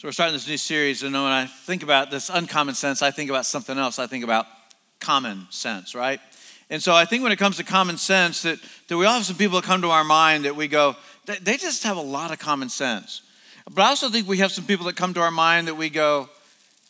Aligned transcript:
So 0.00 0.08
we're 0.08 0.12
starting 0.12 0.32
this 0.32 0.48
new 0.48 0.56
series, 0.56 1.02
and 1.02 1.12
when 1.12 1.24
I 1.24 1.44
think 1.44 1.82
about 1.82 2.10
this 2.10 2.30
uncommon 2.30 2.74
sense, 2.74 3.02
I 3.02 3.10
think 3.10 3.28
about 3.28 3.44
something 3.44 3.76
else. 3.76 3.98
I 3.98 4.06
think 4.06 4.24
about 4.24 4.46
common 4.98 5.46
sense, 5.50 5.94
right? 5.94 6.18
And 6.70 6.82
so 6.82 6.94
I 6.94 7.04
think 7.04 7.22
when 7.22 7.32
it 7.32 7.38
comes 7.38 7.58
to 7.58 7.64
common 7.64 7.98
sense, 7.98 8.40
that, 8.40 8.58
that 8.88 8.96
we 8.96 9.04
all 9.04 9.12
have 9.12 9.26
some 9.26 9.36
people 9.36 9.60
that 9.60 9.66
come 9.66 9.82
to 9.82 9.90
our 9.90 10.02
mind 10.02 10.46
that 10.46 10.56
we 10.56 10.68
go, 10.68 10.96
they, 11.26 11.58
just 11.58 11.82
have 11.82 11.98
a 11.98 12.00
lot 12.00 12.30
of 12.30 12.38
common 12.38 12.70
sense. 12.70 13.20
But 13.70 13.82
I 13.82 13.88
also 13.88 14.08
think 14.08 14.26
we 14.26 14.38
have 14.38 14.52
some 14.52 14.64
people 14.64 14.86
that 14.86 14.96
come 14.96 15.12
to 15.12 15.20
our 15.20 15.30
mind 15.30 15.68
that 15.68 15.76
we 15.76 15.90
go, 15.90 16.30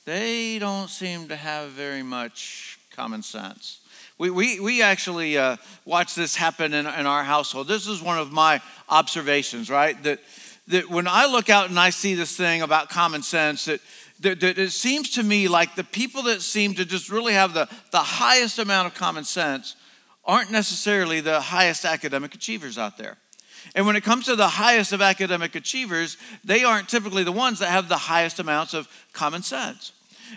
they 0.04 0.60
don't 0.60 0.88
seem 0.88 1.26
to 1.30 1.36
have 1.36 1.70
very 1.70 2.04
much 2.04 2.78
common 2.94 3.24
sense. 3.24 3.80
We, 4.18 4.30
we, 4.30 4.60
we 4.60 4.82
actually 4.82 5.36
uh, 5.36 5.56
watch 5.84 6.14
this 6.14 6.36
happen 6.36 6.74
in, 6.74 6.86
in 6.86 7.06
our 7.06 7.24
household. 7.24 7.66
This 7.66 7.88
is 7.88 8.00
one 8.00 8.18
of 8.18 8.30
my 8.30 8.60
observations, 8.88 9.68
right? 9.68 10.00
That 10.04 10.20
that 10.70 10.90
when 10.90 11.06
I 11.06 11.26
look 11.26 11.50
out 11.50 11.68
and 11.68 11.78
I 11.78 11.90
see 11.90 12.14
this 12.14 12.36
thing 12.36 12.62
about 12.62 12.88
common 12.88 13.22
sense, 13.22 13.66
that, 13.66 13.80
that, 14.20 14.40
that, 14.40 14.58
it 14.58 14.72
seems 14.72 15.10
to 15.10 15.22
me 15.22 15.48
like 15.48 15.74
the 15.74 15.84
people 15.84 16.22
that 16.24 16.42
seem 16.42 16.74
to 16.74 16.84
just 16.84 17.10
really 17.10 17.32
have 17.32 17.54
the, 17.54 17.68
the 17.90 17.98
highest 17.98 18.58
amount 18.58 18.86
of 18.86 18.94
common 18.94 19.24
sense 19.24 19.76
aren't 20.24 20.50
necessarily 20.50 21.20
the 21.20 21.40
highest 21.40 21.84
academic 21.84 22.34
achievers 22.34 22.78
out 22.78 22.98
there. 22.98 23.16
And 23.74 23.86
when 23.86 23.96
it 23.96 24.02
comes 24.02 24.26
to 24.26 24.36
the 24.36 24.48
highest 24.48 24.92
of 24.92 25.02
academic 25.02 25.54
achievers, 25.54 26.16
they 26.44 26.64
aren't 26.64 26.88
typically 26.88 27.24
the 27.24 27.32
ones 27.32 27.58
that 27.58 27.68
have 27.68 27.88
the 27.88 27.96
highest 27.96 28.38
amounts 28.38 28.74
of 28.74 28.88
common 29.12 29.42
sense. 29.42 29.92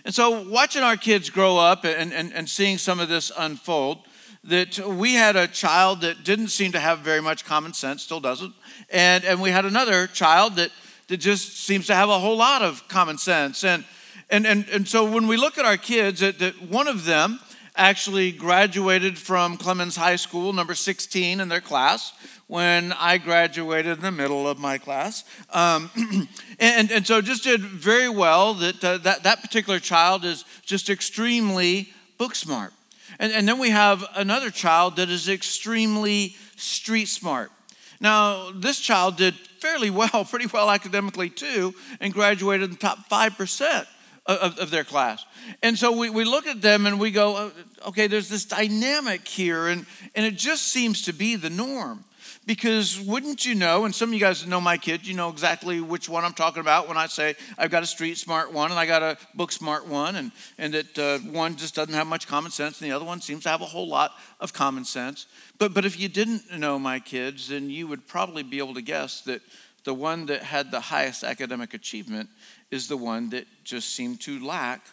And 0.05 0.13
so, 0.13 0.47
watching 0.49 0.81
our 0.81 0.97
kids 0.97 1.29
grow 1.29 1.57
up 1.57 1.85
and, 1.85 2.11
and, 2.13 2.33
and 2.33 2.49
seeing 2.49 2.77
some 2.77 2.99
of 2.99 3.09
this 3.09 3.31
unfold, 3.37 3.99
that 4.45 4.77
we 4.77 5.13
had 5.13 5.35
a 5.35 5.47
child 5.47 6.01
that 6.01 6.23
didn't 6.23 6.49
seem 6.49 6.73
to 6.73 6.79
have 6.79 6.99
very 6.99 7.21
much 7.21 7.45
common 7.45 7.73
sense, 7.73 8.03
still 8.03 8.19
doesn't. 8.19 8.53
And, 8.89 9.23
and 9.23 9.41
we 9.41 9.51
had 9.51 9.65
another 9.65 10.07
child 10.07 10.57
that, 10.57 10.71
that 11.07 11.17
just 11.17 11.63
seems 11.65 11.87
to 11.87 11.95
have 11.95 12.09
a 12.09 12.19
whole 12.19 12.37
lot 12.37 12.61
of 12.61 12.87
common 12.87 13.17
sense. 13.17 13.63
And, 13.63 13.85
and, 14.29 14.45
and, 14.45 14.67
and 14.69 14.87
so 14.87 15.09
when 15.09 15.27
we 15.27 15.37
look 15.37 15.57
at 15.57 15.65
our 15.65 15.77
kids, 15.77 16.19
that, 16.19 16.39
that 16.39 16.61
one 16.61 16.87
of 16.87 17.05
them 17.05 17.39
actually 17.75 18.31
graduated 18.31 19.17
from 19.17 19.57
Clemens 19.57 19.95
High 19.95 20.17
School, 20.17 20.53
number 20.53 20.75
16 20.75 21.39
in 21.39 21.47
their 21.47 21.61
class, 21.61 22.13
when 22.47 22.91
I 22.93 23.17
graduated 23.17 23.97
in 23.97 24.03
the 24.03 24.11
middle 24.11 24.47
of 24.47 24.59
my 24.59 24.77
class. 24.77 25.23
Um, 25.51 25.89
and, 26.59 26.91
and 26.91 27.07
so 27.07 27.21
just 27.21 27.43
did 27.43 27.61
very 27.61 28.09
well 28.09 28.53
that, 28.55 28.83
uh, 28.83 28.97
that 28.99 29.23
that 29.23 29.41
particular 29.41 29.79
child 29.79 30.25
is 30.25 30.45
just 30.65 30.89
extremely 30.89 31.89
book 32.17 32.35
smart. 32.35 32.73
And, 33.19 33.31
and 33.31 33.47
then 33.47 33.59
we 33.59 33.69
have 33.69 34.05
another 34.15 34.49
child 34.49 34.97
that 34.97 35.09
is 35.09 35.29
extremely 35.29 36.35
street 36.55 37.07
smart. 37.07 37.51
Now, 37.99 38.51
this 38.51 38.79
child 38.79 39.17
did 39.17 39.35
fairly 39.59 39.89
well, 39.89 40.25
pretty 40.29 40.47
well 40.47 40.69
academically 40.69 41.29
too, 41.29 41.73
and 41.99 42.13
graduated 42.13 42.65
in 42.65 42.71
the 42.71 42.77
top 42.77 43.09
5% 43.09 43.85
of, 44.25 44.57
of 44.59 44.69
their 44.71 44.83
class. 44.83 45.25
And 45.61 45.77
so 45.77 45.97
we, 45.97 46.09
we 46.09 46.23
look 46.23 46.47
at 46.47 46.61
them 46.61 46.85
and 46.85 46.99
we 46.99 47.11
go, 47.11 47.35
uh, 47.35 47.49
okay, 47.87 48.07
there's 48.07 48.29
this 48.29 48.45
dynamic 48.45 49.27
here, 49.27 49.67
and, 49.67 49.85
and 50.15 50.25
it 50.25 50.35
just 50.35 50.67
seems 50.67 51.03
to 51.03 51.13
be 51.13 51.35
the 51.35 51.49
norm. 51.49 52.03
Because 52.45 52.99
wouldn't 52.99 53.45
you 53.45 53.55
know, 53.55 53.85
and 53.85 53.95
some 53.95 54.09
of 54.09 54.13
you 54.13 54.19
guys 54.19 54.45
know 54.45 54.59
my 54.59 54.77
kids, 54.77 55.07
you 55.07 55.13
know 55.13 55.29
exactly 55.29 55.79
which 55.79 56.09
one 56.09 56.25
I'm 56.25 56.33
talking 56.33 56.59
about 56.59 56.89
when 56.89 56.97
I 56.97 57.07
say 57.07 57.35
I've 57.57 57.71
got 57.71 57.83
a 57.83 57.85
street 57.85 58.17
smart 58.17 58.51
one 58.51 58.69
and 58.69 58.79
I 58.79 58.85
got 58.85 59.01
a 59.01 59.17
book 59.33 59.53
smart 59.53 59.87
one, 59.87 60.17
and, 60.17 60.31
and 60.57 60.73
that 60.73 60.99
uh, 60.99 61.19
one 61.19 61.55
just 61.55 61.73
doesn't 61.73 61.93
have 61.93 62.05
much 62.05 62.27
common 62.27 62.51
sense 62.51 62.81
and 62.81 62.91
the 62.91 62.95
other 62.95 63.05
one 63.05 63.21
seems 63.21 63.43
to 63.43 63.49
have 63.49 63.61
a 63.61 63.65
whole 63.65 63.87
lot 63.87 64.11
of 64.41 64.51
common 64.51 64.83
sense. 64.83 65.25
But, 65.57 65.73
but 65.73 65.85
if 65.85 65.97
you 65.97 66.09
didn't 66.09 66.51
know 66.51 66.77
my 66.77 66.99
kids, 66.99 67.47
then 67.47 67.69
you 67.69 67.87
would 67.87 68.07
probably 68.07 68.43
be 68.43 68.57
able 68.57 68.73
to 68.73 68.81
guess 68.81 69.21
that 69.21 69.41
the 69.85 69.93
one 69.93 70.25
that 70.25 70.43
had 70.43 70.69
the 70.69 70.79
highest 70.79 71.23
academic 71.23 71.73
achievement 71.73 72.29
is 72.71 72.87
the 72.87 72.97
one 72.97 73.29
that 73.29 73.45
just 73.63 73.95
seemed 73.95 74.19
to 74.21 74.43
lack 74.45 74.85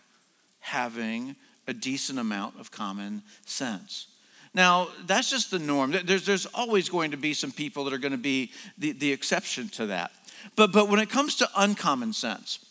having 0.60 1.34
a 1.66 1.72
decent 1.72 2.18
amount 2.18 2.58
of 2.60 2.70
common 2.70 3.22
sense. 3.46 4.06
Now, 4.52 4.88
that's 5.06 5.30
just 5.30 5.50
the 5.50 5.58
norm. 5.58 5.94
There's, 6.04 6.26
there's 6.26 6.46
always 6.46 6.88
going 6.88 7.12
to 7.12 7.16
be 7.16 7.34
some 7.34 7.52
people 7.52 7.84
that 7.84 7.92
are 7.92 7.98
going 7.98 8.12
to 8.12 8.18
be 8.18 8.50
the, 8.78 8.92
the 8.92 9.12
exception 9.12 9.68
to 9.70 9.86
that. 9.86 10.10
But, 10.56 10.72
but 10.72 10.88
when 10.88 11.00
it 11.00 11.08
comes 11.08 11.36
to 11.36 11.48
uncommon 11.56 12.12
sense, 12.12 12.64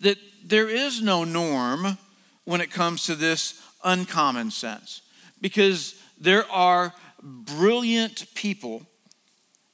that 0.00 0.18
there 0.44 0.68
is 0.68 1.02
no 1.02 1.24
norm 1.24 1.98
when 2.44 2.60
it 2.60 2.70
comes 2.70 3.06
to 3.06 3.14
this 3.14 3.60
uncommon 3.84 4.50
sense 4.50 5.02
because 5.40 6.00
there 6.20 6.48
are 6.50 6.92
brilliant 7.22 8.26
people 8.34 8.86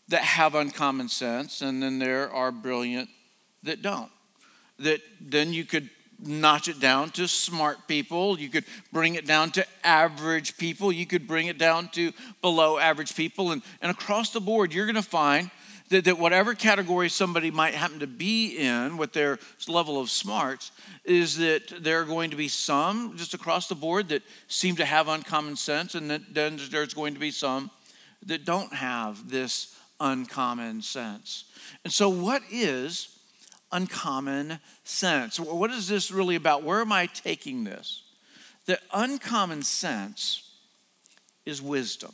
that 0.09 0.23
have 0.23 0.55
uncommon 0.55 1.09
sense, 1.09 1.61
and 1.61 1.83
then 1.83 1.99
there 1.99 2.33
are 2.33 2.51
brilliant 2.51 3.11
that 3.63 3.83
don't. 3.83 4.11
That 4.79 5.01
then 5.21 5.53
you 5.53 5.65
could 5.65 5.91
notch 6.21 6.69
it 6.69 6.81
down 6.81 7.11
to 7.11 7.29
smart 7.29 7.87
people. 7.87 8.39
You 8.39 8.49
could 8.49 8.65
bring 8.93 9.15
it 9.15 9.27
down 9.27 9.51
to 9.53 9.67
average 9.85 10.57
people. 10.57 10.91
You 10.91 11.07
could 11.07 11.27
bring 11.27 11.47
it 11.47 11.59
down 11.59 11.89
to 11.91 12.13
below 12.43 12.79
average 12.79 13.15
people. 13.15 13.53
And, 13.53 13.63
and 13.81 13.91
across 13.91 14.31
the 14.31 14.41
board, 14.41 14.73
you're 14.73 14.87
going 14.87 14.97
to 14.97 15.03
find 15.03 15.51
that, 15.91 16.05
that 16.05 16.19
whatever 16.19 16.55
category 16.55 17.09
somebody 17.09 17.51
might 17.51 17.75
happen 17.75 18.01
to 18.01 18.07
be 18.07 18.57
in 18.59 18.97
with 18.97 19.13
their 19.13 19.39
level 19.69 20.01
of 20.01 20.11
smarts, 20.11 20.71
is 21.05 21.37
that 21.39 21.83
there 21.83 22.01
are 22.01 22.05
going 22.05 22.31
to 22.31 22.37
be 22.37 22.49
some 22.49 23.17
just 23.17 23.35
across 23.35 23.69
the 23.69 23.75
board 23.75 24.09
that 24.11 24.23
seem 24.49 24.77
to 24.77 24.85
have 24.85 25.09
uncommon 25.09 25.57
sense, 25.57 25.95
and 25.95 26.11
that 26.11 26.35
then 26.35 26.59
there's 26.71 26.95
going 26.95 27.15
to 27.15 27.21
be 27.21 27.31
some 27.31 27.71
that 28.27 28.45
don't 28.45 28.73
have 28.75 29.31
this 29.31 29.77
uncommon 30.01 30.83
sense. 30.83 31.45
And 31.85 31.93
so, 31.93 32.09
what 32.09 32.43
is 32.51 33.18
uncommon 33.73 34.61
sense. 34.85 35.39
What 35.39 35.71
is 35.71 35.89
this 35.89 36.11
really 36.11 36.37
about? 36.37 36.63
Where 36.63 36.81
am 36.81 36.93
I 36.93 37.07
taking 37.07 37.65
this? 37.65 38.03
The 38.67 38.79
uncommon 38.93 39.63
sense 39.63 40.51
is 41.47 41.63
wisdom. 41.63 42.13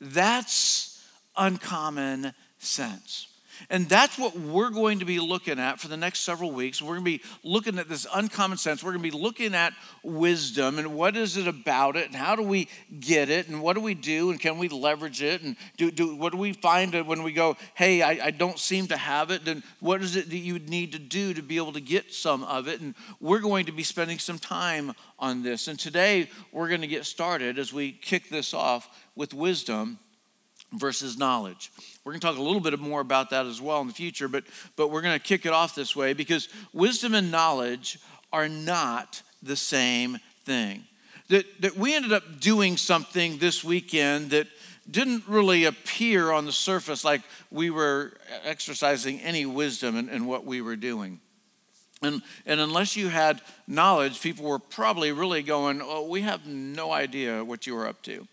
That's 0.00 1.04
uncommon 1.36 2.32
sense. 2.58 3.28
And 3.70 3.88
that's 3.88 4.18
what 4.18 4.36
we're 4.36 4.70
going 4.70 5.00
to 5.00 5.04
be 5.04 5.18
looking 5.18 5.58
at 5.58 5.80
for 5.80 5.88
the 5.88 5.96
next 5.96 6.20
several 6.20 6.52
weeks. 6.52 6.80
We're 6.80 6.98
going 6.98 7.04
to 7.04 7.18
be 7.18 7.22
looking 7.42 7.78
at 7.78 7.88
this 7.88 8.06
uncommon 8.14 8.58
sense. 8.58 8.82
We're 8.82 8.92
going 8.92 9.02
to 9.02 9.10
be 9.10 9.22
looking 9.22 9.54
at 9.54 9.72
wisdom 10.02 10.78
and 10.78 10.94
what 10.94 11.16
is 11.16 11.36
it 11.36 11.48
about 11.48 11.96
it 11.96 12.06
and 12.06 12.14
how 12.14 12.36
do 12.36 12.42
we 12.42 12.68
get 13.00 13.28
it 13.30 13.48
and 13.48 13.60
what 13.60 13.74
do 13.74 13.80
we 13.80 13.94
do 13.94 14.30
and 14.30 14.40
can 14.40 14.58
we 14.58 14.68
leverage 14.68 15.22
it 15.22 15.42
and 15.42 15.56
do, 15.76 15.90
do 15.90 16.14
what 16.14 16.32
do 16.32 16.38
we 16.38 16.52
find 16.52 16.94
when 17.06 17.22
we 17.22 17.32
go, 17.32 17.56
hey, 17.74 18.02
I, 18.02 18.26
I 18.26 18.30
don't 18.30 18.58
seem 18.58 18.86
to 18.88 18.96
have 18.96 19.30
it, 19.30 19.44
then 19.44 19.62
what 19.80 20.02
is 20.02 20.16
it 20.16 20.30
that 20.30 20.36
you 20.36 20.54
would 20.54 20.68
need 20.68 20.92
to 20.92 20.98
do 20.98 21.34
to 21.34 21.42
be 21.42 21.56
able 21.56 21.72
to 21.72 21.80
get 21.80 22.12
some 22.12 22.42
of 22.44 22.68
it? 22.68 22.80
And 22.80 22.94
we're 23.20 23.40
going 23.40 23.66
to 23.66 23.72
be 23.72 23.82
spending 23.82 24.18
some 24.18 24.38
time 24.38 24.92
on 25.18 25.42
this. 25.42 25.68
And 25.68 25.78
today 25.78 26.28
we're 26.52 26.68
going 26.68 26.80
to 26.82 26.86
get 26.86 27.04
started 27.04 27.58
as 27.58 27.72
we 27.72 27.92
kick 27.92 28.28
this 28.28 28.54
off 28.54 28.88
with 29.14 29.34
wisdom 29.34 29.98
versus 30.72 31.16
knowledge. 31.18 31.72
We're 32.04 32.12
going 32.12 32.20
to 32.20 32.26
talk 32.26 32.36
a 32.36 32.42
little 32.42 32.60
bit 32.60 32.78
more 32.78 33.00
about 33.00 33.30
that 33.30 33.46
as 33.46 33.60
well 33.60 33.80
in 33.80 33.86
the 33.86 33.92
future, 33.92 34.28
but, 34.28 34.44
but 34.76 34.90
we're 34.90 35.02
going 35.02 35.18
to 35.18 35.24
kick 35.24 35.46
it 35.46 35.52
off 35.52 35.74
this 35.74 35.94
way 35.94 36.12
because 36.12 36.48
wisdom 36.72 37.14
and 37.14 37.30
knowledge 37.30 37.98
are 38.32 38.48
not 38.48 39.22
the 39.42 39.56
same 39.56 40.18
thing. 40.44 40.84
That, 41.28 41.44
that 41.62 41.76
we 41.76 41.94
ended 41.94 42.12
up 42.12 42.40
doing 42.40 42.76
something 42.76 43.38
this 43.38 43.64
weekend 43.64 44.30
that 44.30 44.46
didn't 44.88 45.24
really 45.26 45.64
appear 45.64 46.30
on 46.30 46.44
the 46.44 46.52
surface 46.52 47.04
like 47.04 47.22
we 47.50 47.70
were 47.70 48.12
exercising 48.44 49.20
any 49.20 49.44
wisdom 49.44 49.96
in, 49.96 50.08
in 50.08 50.26
what 50.26 50.44
we 50.44 50.60
were 50.60 50.76
doing. 50.76 51.20
And, 52.02 52.22
and 52.44 52.60
unless 52.60 52.96
you 52.96 53.08
had 53.08 53.40
knowledge, 53.66 54.20
people 54.20 54.44
were 54.44 54.58
probably 54.58 55.10
really 55.12 55.42
going, 55.42 55.80
Oh, 55.82 56.06
we 56.06 56.20
have 56.20 56.46
no 56.46 56.92
idea 56.92 57.42
what 57.42 57.66
you 57.66 57.74
were 57.74 57.88
up 57.88 58.02
to 58.02 58.28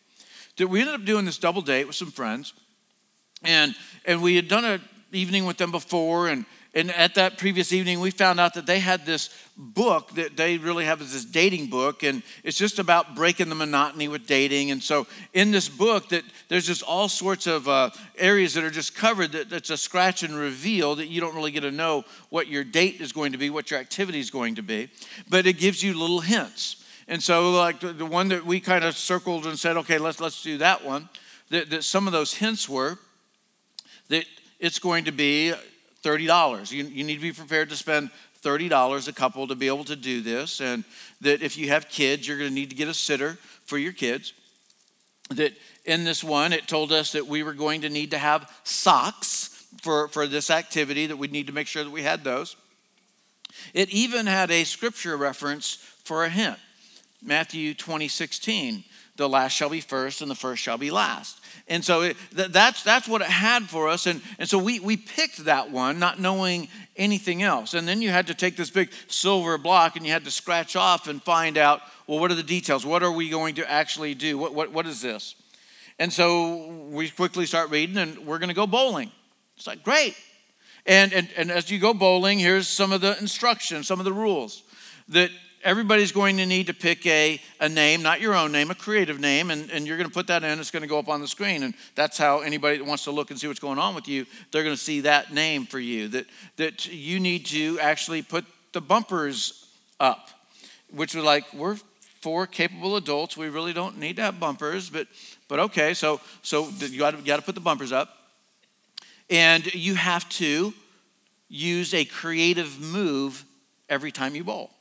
we 0.59 0.81
ended 0.81 0.95
up 0.95 1.05
doing 1.05 1.25
this 1.25 1.37
double 1.37 1.61
date 1.61 1.85
with 1.85 1.95
some 1.95 2.11
friends. 2.11 2.53
And, 3.43 3.75
and 4.05 4.21
we 4.21 4.35
had 4.35 4.47
done 4.47 4.65
an 4.65 4.81
evening 5.11 5.45
with 5.45 5.57
them 5.57 5.71
before. 5.71 6.27
And, 6.27 6.45
and 6.73 6.91
at 6.91 7.15
that 7.15 7.37
previous 7.37 7.73
evening, 7.73 7.99
we 7.99 8.11
found 8.11 8.39
out 8.39 8.53
that 8.53 8.65
they 8.65 8.79
had 8.79 9.05
this 9.05 9.29
book 9.57 10.11
that 10.15 10.37
they 10.37 10.57
really 10.57 10.85
have 10.85 10.99
this 10.99 11.25
dating 11.25 11.67
book. 11.67 12.03
And 12.03 12.23
it's 12.43 12.57
just 12.57 12.79
about 12.79 13.15
breaking 13.15 13.49
the 13.49 13.55
monotony 13.55 14.07
with 14.07 14.25
dating. 14.27 14.71
And 14.71 14.81
so 14.81 15.07
in 15.33 15.51
this 15.51 15.67
book, 15.67 16.09
that 16.09 16.23
there's 16.47 16.67
just 16.67 16.83
all 16.83 17.09
sorts 17.09 17.47
of 17.47 17.67
uh, 17.67 17.89
areas 18.17 18.53
that 18.53 18.63
are 18.63 18.71
just 18.71 18.95
covered 18.95 19.33
that, 19.33 19.49
that's 19.49 19.69
a 19.71 19.77
scratch 19.77 20.23
and 20.23 20.35
reveal 20.35 20.95
that 20.95 21.07
you 21.07 21.19
don't 21.19 21.35
really 21.35 21.51
get 21.51 21.61
to 21.61 21.71
know 21.71 22.05
what 22.29 22.47
your 22.47 22.63
date 22.63 23.01
is 23.01 23.11
going 23.11 23.31
to 23.33 23.37
be, 23.37 23.49
what 23.49 23.71
your 23.71 23.79
activity 23.79 24.19
is 24.19 24.29
going 24.29 24.55
to 24.55 24.63
be. 24.63 24.89
But 25.29 25.47
it 25.47 25.57
gives 25.57 25.83
you 25.83 25.97
little 25.97 26.21
hints. 26.21 26.82
And 27.07 27.21
so, 27.21 27.51
like 27.51 27.79
the, 27.79 27.93
the 27.93 28.05
one 28.05 28.29
that 28.29 28.45
we 28.45 28.59
kind 28.59 28.83
of 28.83 28.97
circled 28.97 29.45
and 29.45 29.59
said, 29.59 29.77
okay, 29.77 29.97
let's 29.97 30.19
let's 30.19 30.41
do 30.41 30.57
that 30.59 30.83
one. 30.83 31.09
That, 31.49 31.69
that 31.69 31.83
some 31.83 32.07
of 32.07 32.13
those 32.13 32.33
hints 32.33 32.67
were 32.67 32.97
that 34.09 34.25
it's 34.59 34.79
going 34.79 35.05
to 35.05 35.11
be 35.11 35.53
thirty 36.01 36.25
dollars. 36.25 36.71
You, 36.71 36.85
you 36.85 37.03
need 37.03 37.15
to 37.15 37.21
be 37.21 37.33
prepared 37.33 37.69
to 37.69 37.75
spend 37.75 38.09
thirty 38.41 38.69
dollars 38.69 39.07
a 39.07 39.13
couple 39.13 39.47
to 39.47 39.55
be 39.55 39.67
able 39.67 39.83
to 39.85 39.95
do 39.95 40.21
this, 40.21 40.61
and 40.61 40.83
that 41.21 41.41
if 41.41 41.57
you 41.57 41.69
have 41.69 41.89
kids, 41.89 42.27
you're 42.27 42.37
going 42.37 42.49
to 42.49 42.55
need 42.55 42.69
to 42.69 42.75
get 42.75 42.87
a 42.87 42.93
sitter 42.93 43.37
for 43.65 43.77
your 43.77 43.93
kids. 43.93 44.33
That 45.29 45.53
in 45.85 46.03
this 46.03 46.23
one, 46.23 46.53
it 46.53 46.67
told 46.67 46.91
us 46.91 47.11
that 47.13 47.27
we 47.27 47.43
were 47.43 47.53
going 47.53 47.81
to 47.81 47.89
need 47.89 48.11
to 48.11 48.17
have 48.17 48.51
socks 48.63 49.65
for, 49.81 50.07
for 50.09 50.27
this 50.27 50.49
activity 50.49 51.07
that 51.07 51.17
we 51.17 51.27
need 51.27 51.47
to 51.47 51.53
make 51.53 51.67
sure 51.67 51.83
that 51.83 51.89
we 51.89 52.03
had 52.03 52.23
those. 52.23 52.55
It 53.73 53.89
even 53.89 54.25
had 54.25 54.51
a 54.51 54.63
scripture 54.63 55.17
reference 55.17 55.75
for 56.03 56.23
a 56.23 56.29
hint. 56.29 56.57
Matthew 57.23 57.73
20, 57.73 58.07
16. 58.07 58.83
The 59.15 59.29
last 59.29 59.51
shall 59.51 59.69
be 59.69 59.79
first, 59.79 60.21
and 60.21 60.29
the 60.31 60.35
first 60.35 60.61
shall 60.61 60.77
be 60.77 60.89
last. 60.89 61.39
And 61.67 61.85
so 61.85 62.01
it, 62.01 62.17
that's, 62.31 62.83
that's 62.83 63.07
what 63.07 63.21
it 63.21 63.27
had 63.27 63.63
for 63.69 63.87
us. 63.87 64.07
And, 64.07 64.21
and 64.39 64.49
so 64.49 64.57
we, 64.57 64.79
we 64.79 64.97
picked 64.97 65.45
that 65.45 65.69
one, 65.69 65.99
not 65.99 66.19
knowing 66.19 66.67
anything 66.97 67.43
else. 67.43 67.73
And 67.73 67.87
then 67.87 68.01
you 68.01 68.09
had 68.09 68.27
to 68.27 68.33
take 68.33 68.57
this 68.57 68.71
big 68.71 68.89
silver 69.07 69.57
block 69.57 69.95
and 69.95 70.05
you 70.05 70.11
had 70.11 70.25
to 70.25 70.31
scratch 70.31 70.75
off 70.75 71.07
and 71.07 71.21
find 71.21 71.57
out 71.57 71.81
well, 72.07 72.19
what 72.19 72.31
are 72.31 72.35
the 72.35 72.43
details? 72.43 72.85
What 72.85 73.03
are 73.03 73.11
we 73.11 73.29
going 73.29 73.55
to 73.55 73.69
actually 73.69 74.13
do? 74.13 74.37
What, 74.37 74.53
what, 74.53 74.71
what 74.71 74.85
is 74.85 75.01
this? 75.01 75.35
And 75.99 76.11
so 76.11 76.67
we 76.89 77.09
quickly 77.09 77.45
start 77.45 77.69
reading, 77.69 77.97
and 77.97 78.19
we're 78.19 78.39
going 78.39 78.49
to 78.49 78.55
go 78.55 78.67
bowling. 78.67 79.11
It's 79.55 79.67
like, 79.67 79.83
great. 79.83 80.15
And, 80.85 81.13
and, 81.13 81.29
and 81.37 81.51
as 81.51 81.71
you 81.71 81.79
go 81.79 81.93
bowling, 81.93 82.39
here's 82.39 82.67
some 82.67 82.91
of 82.91 82.99
the 82.99 83.17
instructions, 83.19 83.87
some 83.87 83.99
of 83.99 84.05
the 84.05 84.11
rules 84.11 84.63
that 85.09 85.29
everybody's 85.63 86.11
going 86.11 86.37
to 86.37 86.45
need 86.45 86.67
to 86.67 86.73
pick 86.73 87.05
a, 87.05 87.39
a 87.59 87.69
name, 87.69 88.01
not 88.01 88.21
your 88.21 88.35
own 88.35 88.51
name, 88.51 88.69
a 88.69 88.75
creative 88.75 89.19
name, 89.19 89.49
and, 89.49 89.69
and 89.71 89.87
you're 89.87 89.97
going 89.97 90.09
to 90.09 90.13
put 90.13 90.27
that 90.27 90.43
in. 90.43 90.59
It's 90.59 90.71
going 90.71 90.81
to 90.81 90.87
go 90.87 90.99
up 90.99 91.09
on 91.09 91.21
the 91.21 91.27
screen. 91.27 91.63
And 91.63 91.73
that's 91.95 92.17
how 92.17 92.39
anybody 92.39 92.77
that 92.77 92.85
wants 92.85 93.05
to 93.05 93.11
look 93.11 93.31
and 93.31 93.39
see 93.39 93.47
what's 93.47 93.59
going 93.59 93.79
on 93.79 93.95
with 93.95 94.07
you, 94.07 94.25
they're 94.51 94.63
going 94.63 94.75
to 94.75 94.81
see 94.81 95.01
that 95.01 95.33
name 95.33 95.65
for 95.65 95.79
you. 95.79 96.07
That, 96.09 96.25
that 96.57 96.85
you 96.91 97.19
need 97.19 97.45
to 97.47 97.79
actually 97.79 98.21
put 98.21 98.45
the 98.73 98.81
bumpers 98.81 99.67
up, 99.99 100.29
which 100.91 101.15
was 101.15 101.23
like, 101.23 101.51
we're 101.53 101.77
four 102.21 102.47
capable 102.47 102.95
adults. 102.95 103.35
We 103.35 103.49
really 103.49 103.73
don't 103.73 103.97
need 103.97 104.17
to 104.17 104.21
have 104.21 104.39
bumpers, 104.39 104.89
but, 104.89 105.07
but 105.47 105.59
okay, 105.59 105.93
so, 105.93 106.21
so 106.41 106.69
you 106.79 106.99
got, 106.99 107.17
you 107.17 107.25
got 107.25 107.37
to 107.37 107.43
put 107.43 107.55
the 107.55 107.61
bumpers 107.61 107.91
up. 107.91 108.09
And 109.29 109.73
you 109.73 109.95
have 109.95 110.27
to 110.29 110.73
use 111.47 111.93
a 111.93 112.05
creative 112.05 112.79
move 112.79 113.45
every 113.89 114.11
time 114.11 114.35
you 114.35 114.43
bowl. 114.43 114.71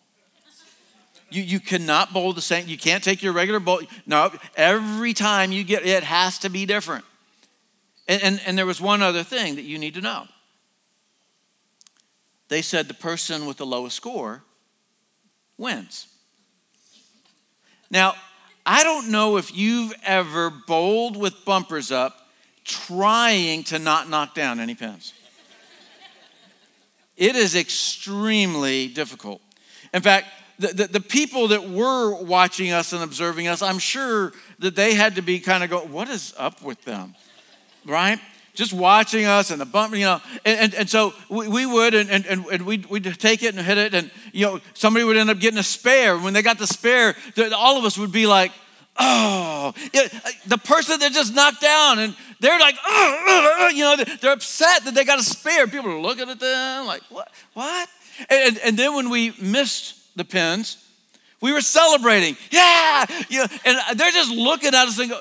You, 1.32 1.43
you 1.43 1.61
cannot 1.61 2.12
bowl 2.12 2.32
the 2.32 2.43
same. 2.43 2.69
You 2.69 2.79
can't 2.79 3.02
take 3.02 3.23
your 3.23 3.32
regular 3.32 3.61
bowl. 3.61 3.81
No, 4.06 4.31
every 4.56 5.14
time 5.14 5.52
you 5.52 5.64
get 5.64 5.84
it 5.87 6.02
has 6.02 6.38
to 6.40 6.49
be 6.49 6.67
different. 6.67 7.05
And, 8.08 8.23
and, 8.23 8.40
and 8.46 8.58
there 8.58 8.67
was 8.67 8.81
one 8.81 9.02
other 9.02 9.23
thing 9.23 9.56
that 9.56 9.62
you 9.62 9.79
need 9.79 9.94
to 9.94 10.00
know. 10.00 10.26
They 12.49 12.62
said 12.62 12.88
the 12.88 12.94
person 12.94 13.46
with 13.46 13.56
the 13.56 13.67
lowest 13.67 13.96
score 13.96 14.43
wins. 15.56 16.06
Now, 17.90 18.14
I 18.64 18.85
don't 18.85 19.11
know 19.11 19.37
if 19.38 19.55
you've 19.55 19.94
ever 20.05 20.50
bowled 20.50 21.17
with 21.17 21.44
bumpers 21.44 21.90
up 21.90 22.28
trying 22.64 23.64
to 23.64 23.78
not 23.78 24.08
knock 24.08 24.35
down 24.35 24.61
any 24.61 24.75
pins. 24.75 25.14
It 27.17 27.37
is 27.37 27.55
extremely 27.55 28.88
difficult. 28.88 29.40
In 29.93 30.02
fact, 30.02 30.26
the, 30.62 30.69
the, 30.69 30.87
the, 30.87 31.00
people 31.00 31.49
that 31.49 31.69
were 31.69 32.23
watching 32.23 32.70
us 32.70 32.93
and 32.93 33.03
observing 33.03 33.49
us, 33.49 33.62
I'm 33.62 33.81
sure 33.81 34.32
that 34.61 34.76
they 34.76 34.94
had 34.94 35.17
to 35.17 35.23
be 35.23 35.41
kind 35.41 35.64
of 35.64 35.70
go, 35.70 35.81
what 35.81 36.09
is 36.09 36.32
up 36.38 36.62
with 36.62 36.82
them? 36.85 37.14
Right? 37.85 38.20
Just 38.55 38.73
watching 38.73 39.25
us 39.25 39.50
and 39.50 39.61
the 39.61 39.67
bump, 39.67 39.94
you 39.94 40.05
know. 40.05 40.20
And, 40.44 40.61
and, 40.61 40.75
and 40.75 40.91
so 40.91 41.14
we, 41.29 41.49
we 41.49 41.67
would, 41.67 41.94
and, 41.94 42.09
and, 42.11 42.47
and 42.47 42.64
we'd, 42.64 42.87
we'd 42.87 43.05
take 43.19 43.43
it 43.43 43.56
and 43.56 43.67
hit 43.67 43.76
it, 43.76 43.93
and, 43.93 44.11
you 44.32 44.47
know, 44.47 44.61
somebody 44.75 45.05
would 45.05 45.17
end 45.17 45.31
up 45.31 45.41
getting 45.41 45.59
a 45.59 45.64
spare. 45.64 46.17
When 46.17 46.32
they 46.32 46.43
got 46.43 46.59
the 46.59 46.67
spare, 46.67 47.17
all 47.56 47.76
of 47.76 47.85
us 47.85 47.99
would 47.99 48.12
be 48.12 48.26
like, 48.26 48.53
oh, 48.99 49.75
uh, 49.94 50.09
the 50.47 50.59
person 50.59 51.00
that 51.00 51.12
just 51.12 51.35
knocked 51.35 51.61
down, 51.61 51.99
and 51.99 52.14
they're 52.38 52.61
like, 52.61 52.76
oh, 52.87 53.70
you 53.75 53.82
know, 53.82 53.97
they're 54.20 54.32
upset 54.32 54.85
that 54.85 54.94
they 54.94 55.05
got 55.05 55.19
a 55.19 55.25
spare. 55.25 55.67
People 55.67 55.91
are 55.91 56.00
looking 56.00 56.29
at 56.29 56.38
them 56.38 56.87
like, 56.87 57.03
what? 57.09 57.29
What? 57.55 57.88
And, 58.31 58.59
and 58.59 58.76
then 58.76 58.94
when 58.94 59.11
we 59.11 59.35
missed 59.41 60.01
the 60.17 60.25
pins. 60.25 60.79
We 61.41 61.53
were 61.53 61.61
celebrating. 61.61 62.37
Yeah. 62.50 63.06
You 63.29 63.41
know, 63.41 63.47
and 63.64 63.99
they're 63.99 64.12
just 64.12 64.31
looking 64.31 64.69
at 64.69 64.88
us 64.88 64.99
and 64.99 65.11
go, 65.11 65.20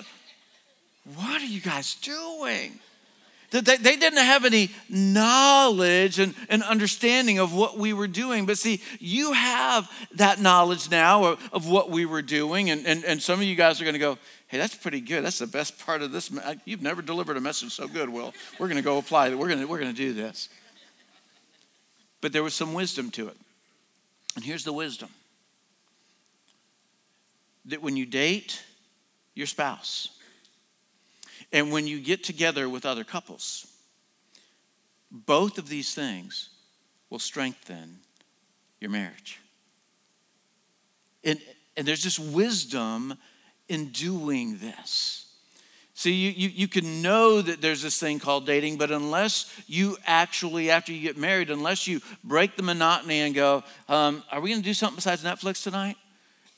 What 1.15 1.41
are 1.41 1.45
you 1.45 1.61
guys 1.61 1.95
doing? 1.95 2.79
They, 3.51 3.75
they 3.75 3.97
didn't 3.97 4.23
have 4.23 4.45
any 4.45 4.71
knowledge 4.87 6.19
and, 6.19 6.33
and 6.47 6.63
understanding 6.63 7.37
of 7.37 7.53
what 7.53 7.77
we 7.77 7.91
were 7.91 8.07
doing. 8.07 8.45
But 8.45 8.57
see, 8.57 8.81
you 8.97 9.33
have 9.33 9.91
that 10.15 10.39
knowledge 10.39 10.89
now 10.89 11.25
of, 11.25 11.49
of 11.51 11.67
what 11.67 11.89
we 11.89 12.05
were 12.05 12.21
doing. 12.21 12.69
And, 12.69 12.87
and, 12.87 13.03
and 13.03 13.21
some 13.21 13.41
of 13.41 13.45
you 13.45 13.55
guys 13.55 13.81
are 13.81 13.83
going 13.83 13.93
to 13.93 13.99
go, 13.99 14.17
hey, 14.47 14.57
that's 14.57 14.75
pretty 14.75 15.01
good. 15.01 15.25
That's 15.25 15.39
the 15.39 15.47
best 15.47 15.85
part 15.85 16.01
of 16.01 16.13
this. 16.13 16.31
You've 16.63 16.81
never 16.81 17.01
delivered 17.01 17.35
a 17.35 17.41
message 17.41 17.73
so 17.73 17.89
good, 17.89 18.07
Will. 18.07 18.33
We're 18.57 18.67
going 18.67 18.77
to 18.77 18.83
go 18.83 18.97
apply 18.97 19.27
it. 19.27 19.37
We're 19.37 19.49
going 19.49 19.67
we're 19.67 19.79
going 19.79 19.93
to 19.93 19.97
do 19.97 20.13
this. 20.13 20.47
But 22.21 22.31
there 22.31 22.43
was 22.43 22.53
some 22.53 22.73
wisdom 22.73 23.11
to 23.11 23.27
it. 23.27 23.37
And 24.35 24.43
here's 24.43 24.63
the 24.63 24.73
wisdom 24.73 25.09
that 27.65 27.81
when 27.81 27.95
you 27.95 28.05
date 28.05 28.63
your 29.35 29.47
spouse 29.47 30.09
and 31.51 31.71
when 31.71 31.85
you 31.85 31.99
get 31.99 32.23
together 32.23 32.67
with 32.67 32.85
other 32.85 33.03
couples, 33.03 33.67
both 35.11 35.57
of 35.57 35.67
these 35.67 35.93
things 35.93 36.49
will 37.09 37.19
strengthen 37.19 37.99
your 38.79 38.89
marriage. 38.89 39.39
And, 41.23 41.39
and 41.75 41.87
there's 41.87 42.01
just 42.01 42.19
wisdom 42.19 43.15
in 43.67 43.89
doing 43.89 44.57
this. 44.57 45.30
See, 45.93 46.13
you, 46.13 46.31
you, 46.31 46.49
you 46.49 46.67
can 46.67 47.01
know 47.01 47.41
that 47.41 47.61
there's 47.61 47.81
this 47.81 47.99
thing 47.99 48.17
called 48.19 48.45
dating, 48.45 48.77
but 48.77 48.91
unless 48.91 49.53
you 49.67 49.97
actually, 50.05 50.71
after 50.71 50.91
you 50.91 51.01
get 51.01 51.17
married, 51.17 51.49
unless 51.49 51.85
you 51.85 52.01
break 52.23 52.55
the 52.55 52.63
monotony 52.63 53.19
and 53.19 53.35
go, 53.35 53.63
um, 53.89 54.23
are 54.31 54.39
we 54.39 54.49
going 54.49 54.61
to 54.61 54.67
do 54.67 54.73
something 54.73 54.95
besides 54.95 55.23
Netflix 55.23 55.63
tonight? 55.63 55.97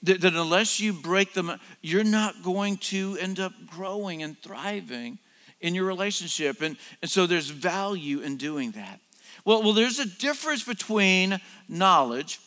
That, 0.04 0.22
that 0.22 0.34
unless 0.34 0.80
you 0.80 0.94
break 0.94 1.34
them, 1.34 1.52
you're 1.82 2.04
not 2.04 2.44
going 2.44 2.78
to 2.78 3.18
end 3.20 3.40
up 3.40 3.54
growing 3.66 4.22
and 4.22 4.38
thriving 4.40 5.18
in 5.62 5.74
your 5.74 5.86
relationship. 5.86 6.62
And, 6.62 6.78
and 7.02 7.10
so 7.10 7.26
there's 7.26 7.50
value 7.50 8.20
in 8.20 8.38
doing 8.38 8.72
that. 8.72 9.00
Well, 9.46 9.64
well, 9.64 9.74
there's 9.74 10.00
a 10.00 10.06
difference 10.06 10.64
between 10.64 11.40
knowledge 11.68 12.40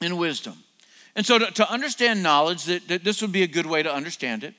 and 0.00 0.18
wisdom. 0.18 0.54
And 1.14 1.24
so 1.24 1.38
to, 1.38 1.50
to 1.52 1.70
understand 1.70 2.22
knowledge, 2.22 2.64
that, 2.64 2.88
that 2.88 3.04
this 3.04 3.22
would 3.22 3.32
be 3.32 3.42
a 3.42 3.46
good 3.48 3.66
way 3.66 3.82
to 3.82 3.92
understand 3.92 4.44
it 4.44 4.54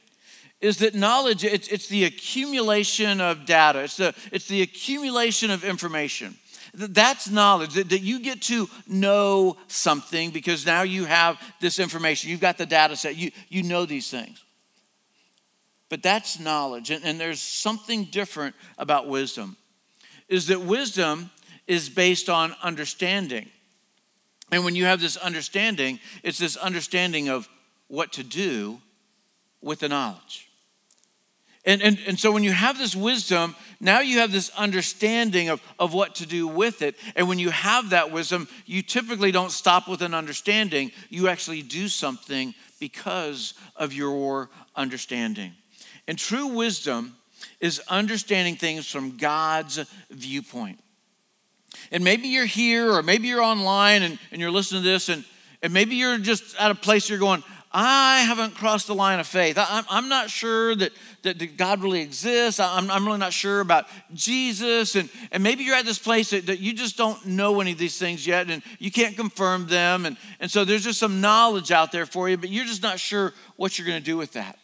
is 0.62 0.78
that 0.78 0.94
knowledge 0.94 1.44
it's, 1.44 1.68
it's 1.70 1.88
the 1.88 2.04
accumulation 2.04 3.22
of 3.22 3.46
data. 3.46 3.80
It's 3.80 3.98
the, 3.98 4.14
it's 4.32 4.48
the 4.48 4.62
accumulation 4.62 5.52
of 5.52 5.64
information. 5.64 6.36
That's 6.74 7.30
knowledge 7.30 7.74
that, 7.74 7.90
that 7.90 8.02
you 8.02 8.20
get 8.20 8.42
to 8.44 8.70
know 8.88 9.58
something 9.68 10.32
because 10.32 10.66
now 10.66 10.84
you 10.84 11.06
have 11.06 11.42
this 11.60 11.80
information. 11.80 12.30
You've 12.30 12.42
got 12.42 12.58
the 12.58 12.66
data 12.66 12.96
set. 12.96 13.16
You, 13.16 13.32
you 13.48 13.64
know 13.64 13.86
these 13.86 14.12
things. 14.12 14.44
But 15.90 16.04
that's 16.04 16.40
knowledge 16.40 16.92
and, 16.92 17.04
and 17.04 17.20
there's 17.20 17.42
something 17.42 18.06
different 18.06 18.56
about 18.78 19.08
wisdom 19.08 19.58
is 20.28 20.48
that 20.48 20.62
wisdom 20.62 21.32
is 21.66 21.90
based 21.90 22.30
on 22.30 22.56
understanding. 22.62 23.50
And 24.52 24.64
when 24.64 24.76
you 24.76 24.86
have 24.86 25.02
this 25.02 25.18
understanding 25.18 26.00
it's 26.22 26.38
this 26.38 26.58
understanding 26.58 27.30
of 27.30 27.50
what 27.88 28.12
to 28.14 28.24
do 28.24 28.80
with 29.62 29.80
the 29.80 29.90
knowledge 29.90 30.49
and, 31.66 31.82
and, 31.82 32.00
and 32.08 32.20
so 32.20 32.32
when 32.32 32.44
you 32.44 32.52
have 32.52 32.78
this 32.78 32.96
wisdom, 32.96 33.56
now 33.82 34.00
you 34.00 34.20
have 34.20 34.32
this 34.32 34.50
understanding 34.58 35.50
of, 35.50 35.62
of 35.78 35.94
what 35.94 36.16
to 36.16 36.26
do 36.26 36.48
with 36.48 36.82
it. 36.82 36.96
And 37.16 37.28
when 37.28 37.38
you 37.38 37.50
have 37.50 37.90
that 37.90 38.12
wisdom, 38.12 38.48
you 38.66 38.82
typically 38.82 39.32
don't 39.32 39.52
stop 39.52 39.88
with 39.88 40.02
an 40.02 40.14
understanding. 40.14 40.92
You 41.10 41.28
actually 41.28 41.62
do 41.62 41.90
something 41.90 42.54
because 42.80 43.56
of 43.76 43.92
your 43.92 44.50
understanding. 44.76 45.54
And 46.08 46.18
true 46.18 46.48
wisdom 46.48 47.18
is 47.60 47.82
understanding 47.90 48.56
things 48.56 48.90
from 48.90 49.18
God's 49.18 49.80
viewpoint. 50.10 50.80
And 51.92 52.04
maybe 52.04 52.30
you're 52.30 52.46
here 52.46 52.92
or 52.92 53.04
maybe 53.04 53.28
you're 53.28 53.44
online 53.44 54.02
and, 54.02 54.18
and 54.32 54.40
you're 54.40 54.52
listening 54.52 54.82
to 54.84 54.90
this 54.90 55.10
and, 55.10 55.26
and 55.62 55.74
maybe 55.74 55.96
you're 55.96 56.18
just 56.18 56.56
at 56.58 56.72
a 56.72 56.76
place 56.76 57.10
you're 57.10 57.20
going, 57.20 57.44
I 57.72 58.22
haven't 58.22 58.56
crossed 58.56 58.88
the 58.88 58.96
line 58.96 59.20
of 59.20 59.28
faith. 59.28 59.56
I, 59.60 59.84
am 59.92 60.10
not 60.10 60.32
sure 60.32 60.76
that, 60.76 60.92
that, 61.22 61.56
God 61.56 61.84
really 61.84 62.02
exists. 62.02 62.60
I'm, 62.60 62.90
I'm, 62.90 63.06
really 63.06 63.20
not 63.20 63.32
sure 63.32 63.60
about 63.60 63.86
Jesus. 64.14 64.96
And, 64.96 65.08
and 65.32 65.44
maybe 65.44 65.64
you're 65.64 65.76
at 65.76 65.86
this 65.86 66.00
place 66.00 66.32
that, 66.32 66.48
that 66.48 66.60
you 66.60 66.74
just 66.74 66.98
don't 66.98 67.24
know 67.28 67.62
any 67.62 67.74
of 67.74 67.78
these 67.78 68.00
things 68.00 68.26
yet 68.26 68.50
and 68.50 68.64
you 68.80 68.90
can't 68.90 69.16
confirm 69.16 69.68
them. 69.68 70.08
And, 70.08 70.18
and 70.40 70.50
so 70.50 70.66
there's 70.66 70.84
just 70.84 71.00
some 71.00 71.22
knowledge 71.22 71.72
out 71.72 71.92
there 71.92 72.08
for 72.08 72.28
you, 72.28 72.38
but 72.38 72.50
you're 72.50 72.66
just 72.66 72.82
not 72.82 73.00
sure 73.00 73.34
what 73.56 73.78
you're 73.78 73.88
going 73.88 74.00
to 74.00 74.06
do 74.06 74.18
with 74.18 74.34
that. 74.34 74.58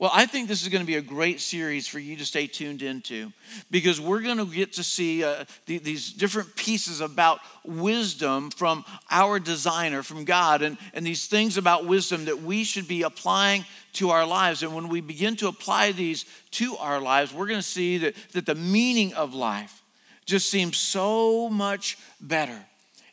Well, 0.00 0.12
I 0.14 0.26
think 0.26 0.46
this 0.46 0.62
is 0.62 0.68
going 0.68 0.82
to 0.82 0.86
be 0.86 0.94
a 0.94 1.02
great 1.02 1.40
series 1.40 1.88
for 1.88 1.98
you 1.98 2.14
to 2.18 2.24
stay 2.24 2.46
tuned 2.46 2.82
into 2.82 3.32
because 3.68 4.00
we're 4.00 4.20
going 4.20 4.38
to 4.38 4.46
get 4.46 4.74
to 4.74 4.84
see 4.84 5.24
uh, 5.24 5.44
the, 5.66 5.78
these 5.78 6.12
different 6.12 6.54
pieces 6.54 7.00
about 7.00 7.40
wisdom 7.64 8.50
from 8.50 8.84
our 9.10 9.40
designer, 9.40 10.04
from 10.04 10.24
God, 10.24 10.62
and, 10.62 10.78
and 10.94 11.04
these 11.04 11.26
things 11.26 11.56
about 11.56 11.84
wisdom 11.84 12.26
that 12.26 12.42
we 12.42 12.62
should 12.62 12.86
be 12.86 13.02
applying 13.02 13.64
to 13.94 14.10
our 14.10 14.24
lives. 14.24 14.62
And 14.62 14.72
when 14.72 14.88
we 14.88 15.00
begin 15.00 15.34
to 15.36 15.48
apply 15.48 15.90
these 15.90 16.26
to 16.52 16.76
our 16.76 17.00
lives, 17.00 17.34
we're 17.34 17.48
going 17.48 17.58
to 17.58 17.62
see 17.62 17.98
that, 17.98 18.14
that 18.34 18.46
the 18.46 18.54
meaning 18.54 19.14
of 19.14 19.34
life 19.34 19.82
just 20.26 20.48
seems 20.48 20.76
so 20.76 21.48
much 21.48 21.98
better. 22.20 22.64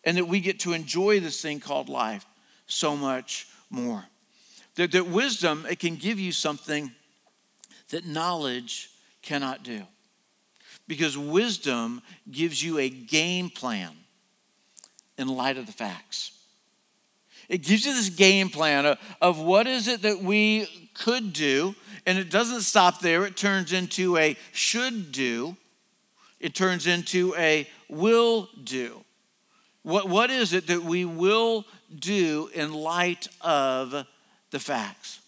And 0.04 0.18
that 0.18 0.28
we 0.28 0.40
get 0.40 0.60
to 0.60 0.74
enjoy 0.74 1.20
this 1.20 1.42
thing 1.42 1.60
called 1.60 1.90
life 1.90 2.28
so 2.68 2.96
much 2.96 3.48
more. 3.72 4.06
That, 4.76 4.92
that 4.92 5.08
wisdom, 5.08 5.66
it 5.70 5.80
can 5.80 5.96
give 5.96 6.20
you 6.20 6.32
something 6.32 6.92
that 7.90 8.06
knowledge 8.06 8.90
cannot 9.22 9.64
do. 9.64 9.84
Because 10.88 11.18
wisdom 11.18 12.02
gives 12.30 12.64
you 12.64 12.78
a 12.78 12.90
game 12.90 13.50
plan 13.50 13.92
in 15.18 15.28
light 15.28 15.58
of 15.58 15.66
the 15.66 15.72
facts. 15.72 16.32
It 17.48 17.60
gives 17.60 17.86
you 17.86 17.94
this 17.94 18.10
game 18.10 18.50
plan 18.50 18.86
of, 18.86 19.00
of 19.22 19.40
what 19.40 19.68
is 19.68 19.88
it 19.88 20.02
that 20.02 20.22
we 20.22 20.68
could 20.94 21.34
do, 21.34 21.76
and 22.06 22.18
it 22.18 22.30
doesn't 22.30 22.62
stop 22.62 23.02
there. 23.02 23.26
It 23.26 23.38
turns 23.38 23.72
into 23.72 24.18
a 24.18 24.36
should 24.52 25.12
do, 25.12 25.56
it 26.40 26.54
turns 26.56 26.88
into 26.88 27.36
a 27.36 27.68
will 27.88 28.50
do. 28.64 29.04
What, 29.84 30.10
what 30.10 30.32
is 30.32 30.54
it 30.54 30.68
that 30.68 30.84
we 30.84 31.06
will 31.06 31.66
do 31.98 32.50
in 32.54 32.74
light 32.74 33.28
of 33.42 34.06
the 34.56 34.60
facts? 34.62 35.20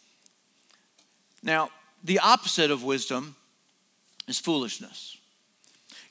Now, 1.44 1.70
the 2.02 2.20
opposite 2.20 2.72
of 2.72 2.82
wisdom 2.82 3.36
is 4.26 4.40
foolishness. 4.40 5.18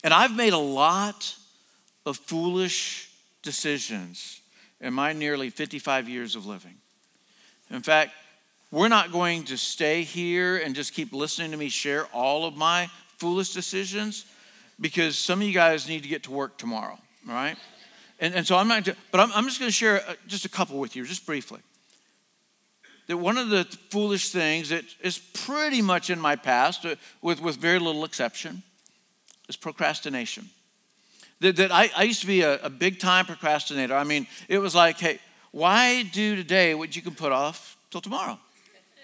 And 0.03 0.13
I've 0.13 0.35
made 0.35 0.53
a 0.53 0.59
lot 0.59 1.35
of 2.05 2.17
foolish 2.17 3.09
decisions 3.41 4.39
in 4.79 4.93
my 4.93 5.13
nearly 5.13 5.49
55 5.49 6.07
years 6.07 6.35
of 6.35 6.45
living. 6.45 6.75
In 7.71 7.81
fact, 7.81 8.11
we're 8.69 8.87
not 8.87 9.11
going 9.11 9.45
to 9.45 9.57
stay 9.57 10.03
here 10.03 10.57
and 10.57 10.75
just 10.75 10.93
keep 10.93 11.11
listening 11.11 11.49
to 11.51 11.57
me 11.57 11.69
share 11.69 12.05
all 12.13 12.45
of 12.45 12.55
my 12.55 12.87
foolish 13.17 13.51
decisions 13.51 14.25
because 14.79 15.17
some 15.17 15.41
of 15.41 15.47
you 15.47 15.53
guys 15.55 15.89
need 15.89 16.03
to 16.03 16.09
get 16.09 16.21
to 16.23 16.31
work 16.31 16.59
tomorrow, 16.59 16.99
right? 17.27 17.55
And, 18.19 18.35
and 18.35 18.45
so 18.45 18.57
I'm 18.57 18.67
not, 18.67 18.87
but 19.11 19.19
I'm, 19.19 19.31
I'm 19.33 19.45
just 19.45 19.59
going 19.59 19.69
to 19.69 19.75
share 19.75 20.07
uh, 20.07 20.13
just 20.27 20.45
a 20.45 20.49
couple 20.49 20.77
with 20.77 20.95
you, 20.95 21.03
just 21.03 21.25
briefly. 21.25 21.61
That 23.07 23.17
one 23.17 23.37
of 23.37 23.49
the 23.49 23.63
foolish 23.89 24.29
things 24.29 24.69
that 24.69 24.83
is 25.01 25.17
pretty 25.17 25.81
much 25.81 26.09
in 26.09 26.19
my 26.19 26.35
past, 26.35 26.85
uh, 26.85 26.95
with, 27.21 27.41
with 27.41 27.57
very 27.57 27.79
little 27.79 28.03
exception, 28.03 28.63
is 29.47 29.55
procrastination. 29.55 30.49
That, 31.39 31.55
that 31.55 31.71
I, 31.71 31.89
I 31.95 32.03
used 32.03 32.21
to 32.21 32.27
be 32.27 32.41
a, 32.41 32.59
a 32.59 32.69
big 32.69 32.99
time 32.99 33.25
procrastinator. 33.25 33.95
I 33.95 34.03
mean, 34.03 34.27
it 34.49 34.59
was 34.59 34.75
like, 34.75 34.99
hey, 34.99 35.19
why 35.51 36.03
do 36.03 36.35
today 36.35 36.73
what 36.75 36.95
you 36.95 37.01
can 37.01 37.15
put 37.15 37.31
off 37.31 37.77
till 37.91 38.01
tomorrow? 38.01 38.37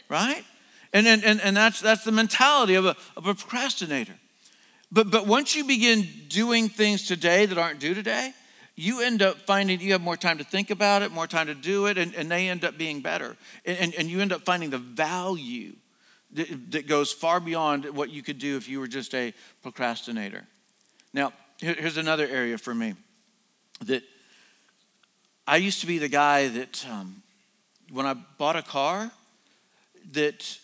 Right? 0.10 0.44
And, 0.92 1.08
and, 1.08 1.24
and, 1.24 1.42
and 1.42 1.56
that's, 1.56 1.80
that's 1.80 2.04
the 2.04 2.12
mentality 2.12 2.76
of 2.76 2.86
a, 2.86 2.96
of 3.16 3.26
a 3.26 3.34
procrastinator. 3.34 4.14
But, 4.92 5.10
but 5.10 5.26
once 5.26 5.56
you 5.56 5.64
begin 5.64 6.08
doing 6.28 6.70
things 6.70 7.08
today 7.08 7.46
that 7.48 7.58
aren't 7.58 7.80
due 7.80 7.94
today, 7.96 8.34
you 8.76 9.02
end 9.02 9.22
up 9.22 9.38
finding 9.38 9.80
you 9.80 9.92
have 9.92 10.02
more 10.02 10.18
time 10.18 10.40
to 10.40 10.44
think 10.44 10.72
about 10.72 11.02
it, 11.02 11.12
more 11.12 11.28
time 11.28 11.48
to 11.48 11.54
do 11.54 11.86
it, 11.86 11.98
and, 11.98 12.16
and 12.16 12.30
they 12.30 12.50
end 12.50 12.66
up 12.66 12.78
being 12.78 13.02
better. 13.02 13.36
And, 13.66 13.78
and, 13.78 13.96
and 13.96 14.10
you 14.10 14.20
end 14.20 14.32
up 14.32 14.44
finding 14.44 14.70
the 14.72 14.80
value 14.80 15.74
that, 16.32 16.72
that 16.72 16.88
goes 16.88 17.12
far 17.12 17.40
beyond 17.40 17.86
what 17.86 18.10
you 18.10 18.24
could 18.24 18.40
do 18.40 18.58
if 18.58 18.68
you 18.68 18.80
were 18.80 18.88
just 18.88 19.14
a 19.14 19.34
procrastinator. 19.62 20.46
Now, 21.14 21.34
here's 21.60 21.98
another 21.98 22.28
area 22.28 22.58
for 22.58 22.74
me 22.74 22.96
that 23.86 24.04
I 25.46 25.58
used 25.58 25.82
to 25.82 25.88
be 25.88 26.00
the 26.00 26.08
guy 26.08 26.48
that 26.48 26.86
um, 26.90 27.22
when 27.92 28.06
I 28.06 28.16
bought 28.38 28.56
a 28.56 28.64
car, 28.64 29.12
that 30.14 30.58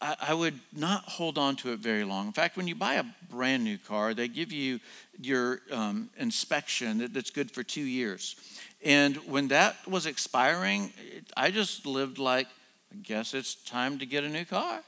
I, 0.00 0.34
would 0.34 0.60
not 0.76 1.04
hold 1.04 1.38
on 1.38 1.56
to 1.56 1.72
it 1.72 1.78
very 1.78 2.04
long. 2.04 2.26
In 2.26 2.32
fact, 2.32 2.56
when 2.56 2.68
you 2.68 2.74
buy 2.74 2.94
a 2.94 3.04
brand 3.30 3.64
new 3.64 3.78
car, 3.78 4.12
they 4.12 4.28
give 4.28 4.52
you 4.52 4.80
your 5.20 5.60
um, 5.70 6.10
inspection 6.18 7.10
that's 7.12 7.30
good 7.30 7.50
for 7.50 7.62
two 7.62 7.82
years. 7.82 8.36
And 8.84 9.16
when 9.28 9.48
that 9.48 9.76
was 9.88 10.06
expiring, 10.06 10.92
I 11.36 11.50
just 11.50 11.86
lived 11.86 12.18
like, 12.18 12.46
I 12.92 12.96
guess 13.02 13.34
it's 13.34 13.54
time 13.54 13.98
to 13.98 14.06
get 14.06 14.24
a 14.24 14.28
new 14.28 14.44
car. 14.44 14.82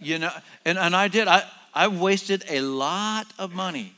You 0.00 0.18
know, 0.18 0.30
and, 0.64 0.78
and 0.78 0.94
I 0.94 1.08
did. 1.08 1.28
I, 1.28 1.44
I 1.74 1.88
wasted 1.88 2.44
a 2.48 2.60
lot 2.60 3.26
of 3.38 3.54
money 3.54 3.92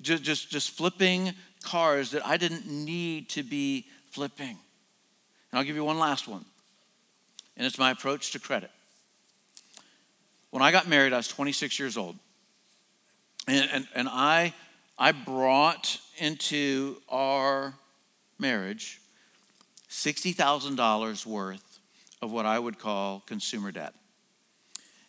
just, 0.00 0.22
just, 0.22 0.50
just 0.50 0.70
flipping 0.70 1.32
cars 1.62 2.12
that 2.12 2.26
I 2.26 2.36
didn't 2.36 2.66
need 2.66 3.28
to 3.30 3.42
be 3.42 3.86
flipping. 4.10 4.56
And 5.50 5.58
I'll 5.58 5.64
give 5.64 5.76
you 5.76 5.84
one 5.84 5.98
last 5.98 6.28
one, 6.28 6.44
and 7.56 7.66
it's 7.66 7.78
my 7.78 7.90
approach 7.90 8.32
to 8.32 8.38
credit. 8.38 8.70
When 10.50 10.62
I 10.62 10.72
got 10.72 10.88
married, 10.88 11.12
I 11.12 11.16
was 11.16 11.28
26 11.28 11.78
years 11.78 11.96
old. 11.96 12.16
And, 13.48 13.68
and, 13.72 13.88
and 13.94 14.08
I, 14.08 14.54
I 14.98 15.12
brought 15.12 16.00
into 16.18 16.96
our 17.08 17.74
marriage 18.38 19.00
$60,000 19.90 21.26
worth 21.26 21.80
of 22.22 22.32
what 22.32 22.46
I 22.46 22.58
would 22.58 22.78
call 22.78 23.22
consumer 23.26 23.72
debt. 23.72 23.94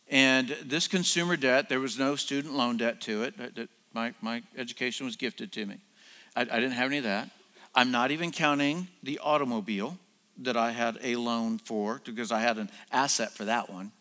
And 0.09 0.55
this 0.63 0.87
consumer 0.87 1.35
debt, 1.37 1.69
there 1.69 1.79
was 1.79 1.97
no 1.97 2.15
student 2.15 2.53
loan 2.53 2.77
debt 2.77 3.01
to 3.01 3.23
it. 3.23 3.69
My, 3.93 4.13
my 4.21 4.43
education 4.57 5.05
was 5.05 5.15
gifted 5.15 5.51
to 5.53 5.65
me. 5.65 5.77
I, 6.35 6.41
I 6.41 6.45
didn't 6.45 6.71
have 6.71 6.87
any 6.87 6.99
of 6.99 7.03
that. 7.05 7.29
I'm 7.73 7.91
not 7.91 8.11
even 8.11 8.31
counting 8.31 8.87
the 9.03 9.19
automobile 9.19 9.97
that 10.39 10.57
I 10.57 10.71
had 10.71 10.97
a 11.01 11.15
loan 11.15 11.59
for 11.59 12.01
because 12.03 12.31
I 12.31 12.39
had 12.41 12.57
an 12.57 12.69
asset 12.91 13.31
for 13.31 13.45
that 13.45 13.69
one. 13.69 13.91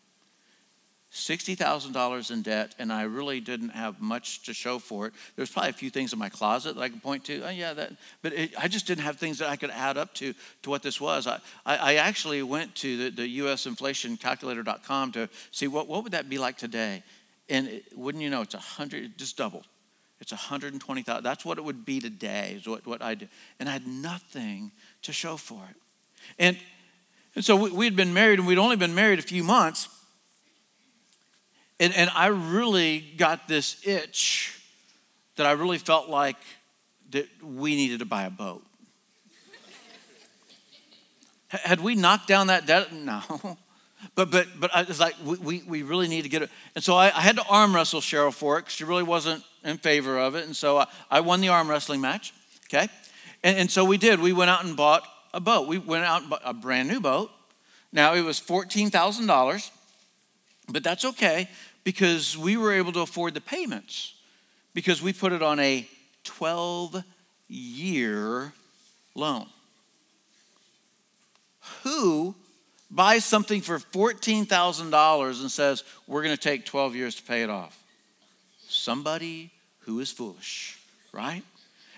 $60,000 1.17 2.31
in 2.31 2.41
debt, 2.43 2.75
and 2.77 2.93
I 2.93 3.03
really 3.03 3.39
didn't 3.39 3.69
have 3.69 3.99
much 3.99 4.43
to 4.43 4.53
show 4.53 4.77
for 4.77 5.07
it. 5.07 5.13
There's 5.35 5.51
probably 5.51 5.71
a 5.71 5.73
few 5.73 5.89
things 5.89 6.13
in 6.13 6.19
my 6.19 6.29
closet 6.29 6.75
that 6.75 6.81
I 6.81 6.89
could 6.89 7.01
point 7.01 7.25
to. 7.25 7.41
Oh, 7.41 7.49
yeah, 7.49 7.73
that, 7.73 7.93
but 8.21 8.33
it, 8.33 8.53
I 8.57 8.67
just 8.67 8.85
didn't 8.85 9.03
have 9.03 9.17
things 9.17 9.39
that 9.39 9.49
I 9.49 9.55
could 9.55 9.71
add 9.71 9.97
up 9.97 10.13
to, 10.15 10.33
to 10.61 10.69
what 10.69 10.83
this 10.83 11.01
was. 11.01 11.25
I, 11.25 11.39
I, 11.65 11.77
I 11.77 11.93
actually 11.95 12.43
went 12.43 12.75
to 12.75 13.09
the, 13.09 13.23
the 13.23 13.39
usinflationcalculator.com 13.39 15.11
to 15.13 15.29
see 15.51 15.67
what, 15.67 15.87
what 15.87 16.03
would 16.03 16.13
that 16.13 16.29
be 16.29 16.37
like 16.37 16.57
today. 16.57 17.03
And 17.49 17.67
it, 17.67 17.97
wouldn't 17.97 18.23
you 18.23 18.29
know, 18.29 18.41
it's 18.41 18.53
100, 18.53 19.03
it 19.03 19.17
just 19.17 19.37
doubled. 19.37 19.65
It's 20.19 20.31
120,000. 20.31 21.23
That's 21.23 21.45
what 21.45 21.57
it 21.57 21.63
would 21.63 21.85
be 21.85 21.99
today, 21.99 22.55
is 22.57 22.67
what, 22.67 22.85
what 22.85 23.01
I 23.01 23.15
did. 23.15 23.29
And 23.59 23.67
I 23.67 23.71
had 23.73 23.87
nothing 23.87 24.71
to 25.03 25.13
show 25.13 25.37
for 25.37 25.63
it. 25.69 25.75
And, 26.37 26.57
and 27.35 27.43
so 27.43 27.55
we, 27.55 27.71
we'd 27.71 27.95
been 27.95 28.13
married, 28.13 28.39
and 28.39 28.47
we'd 28.47 28.57
only 28.57 28.75
been 28.75 28.95
married 28.95 29.19
a 29.19 29.23
few 29.23 29.43
months. 29.43 29.89
And, 31.79 31.93
and 31.95 32.09
I 32.15 32.27
really 32.27 32.99
got 32.99 33.47
this 33.47 33.85
itch 33.85 34.59
that 35.35 35.45
I 35.45 35.51
really 35.51 35.77
felt 35.77 36.09
like 36.09 36.37
that 37.11 37.27
we 37.43 37.75
needed 37.75 37.99
to 37.99 38.05
buy 38.05 38.23
a 38.23 38.29
boat. 38.29 38.63
Had 41.49 41.79
we 41.79 41.95
knocked 41.95 42.27
down 42.27 42.47
that 42.47 42.65
debt? 42.65 42.91
No. 42.93 43.21
But 44.13 44.29
but 44.29 44.47
but 44.59 44.69
I 44.75 44.83
was 44.83 44.99
like, 44.99 45.15
we, 45.25 45.37
we, 45.37 45.63
we 45.63 45.83
really 45.83 46.07
need 46.07 46.21
to 46.21 46.29
get 46.29 46.43
it. 46.43 46.51
And 46.75 46.83
so 46.83 46.95
I, 46.95 47.05
I 47.07 47.21
had 47.21 47.35
to 47.37 47.43
arm 47.49 47.75
wrestle 47.75 47.99
Cheryl 47.99 48.31
for 48.31 48.57
it 48.57 48.61
because 48.61 48.73
she 48.73 48.83
really 48.83 49.03
wasn't 49.03 49.43
in 49.63 49.77
favor 49.79 50.19
of 50.19 50.35
it. 50.35 50.45
And 50.45 50.55
so 50.55 50.77
I, 50.77 50.87
I 51.09 51.19
won 51.21 51.41
the 51.41 51.49
arm 51.49 51.67
wrestling 51.67 51.99
match. 51.99 52.31
Okay. 52.65 52.87
And, 53.43 53.57
and 53.57 53.71
so 53.71 53.83
we 53.83 53.97
did. 53.97 54.19
We 54.19 54.33
went 54.33 54.51
out 54.51 54.63
and 54.63 54.77
bought 54.77 55.03
a 55.33 55.39
boat. 55.39 55.67
We 55.67 55.79
went 55.79 56.05
out 56.05 56.21
and 56.21 56.29
bought 56.29 56.43
a 56.45 56.53
brand 56.53 56.87
new 56.87 56.99
boat. 56.99 57.31
Now 57.91 58.13
it 58.13 58.21
was 58.21 58.39
$14,000, 58.39 59.71
but 60.69 60.83
that's 60.83 61.03
okay 61.03 61.49
because 61.87 62.37
we 62.37 62.57
were 62.57 62.73
able 62.73 62.91
to 62.91 62.99
afford 62.99 63.33
the 63.33 63.39
payments 63.39 64.15
because 64.73 65.01
we 65.01 65.13
put 65.13 65.31
it 65.31 65.41
on 65.41 65.57
a 65.57 65.87
12 66.25 67.01
year 67.47 68.51
loan. 69.15 69.45
Who 71.83 72.35
buys 72.91 73.23
something 73.23 73.61
for 73.61 73.79
$14,000 73.79 75.39
and 75.39 75.49
says, 75.49 75.85
We're 76.07 76.23
going 76.23 76.35
to 76.35 76.41
take 76.41 76.65
12 76.65 76.93
years 76.93 77.15
to 77.15 77.23
pay 77.23 77.41
it 77.41 77.49
off? 77.49 77.81
Somebody 78.67 79.51
who 79.79 80.01
is 80.01 80.11
foolish, 80.11 80.77
right? 81.13 81.43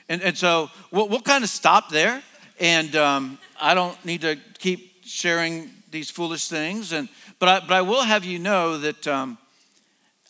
And, 0.07 0.21
and 0.21 0.37
so 0.37 0.69
we'll, 0.91 1.09
we'll 1.09 1.19
kind 1.19 1.43
of 1.43 1.49
stop 1.49 1.89
there. 1.89 2.21
And 2.59 2.95
um, 2.95 3.39
I 3.59 3.73
don't 3.73 4.05
need 4.05 4.21
to 4.21 4.37
keep 4.59 5.03
sharing 5.03 5.71
these 5.89 6.11
foolish 6.11 6.47
things. 6.47 6.93
And, 6.93 7.09
but, 7.39 7.49
I, 7.49 7.59
but 7.61 7.71
I 7.71 7.81
will 7.81 8.03
have 8.03 8.23
you 8.23 8.37
know 8.37 8.77
that 8.77 9.07
um, 9.07 9.39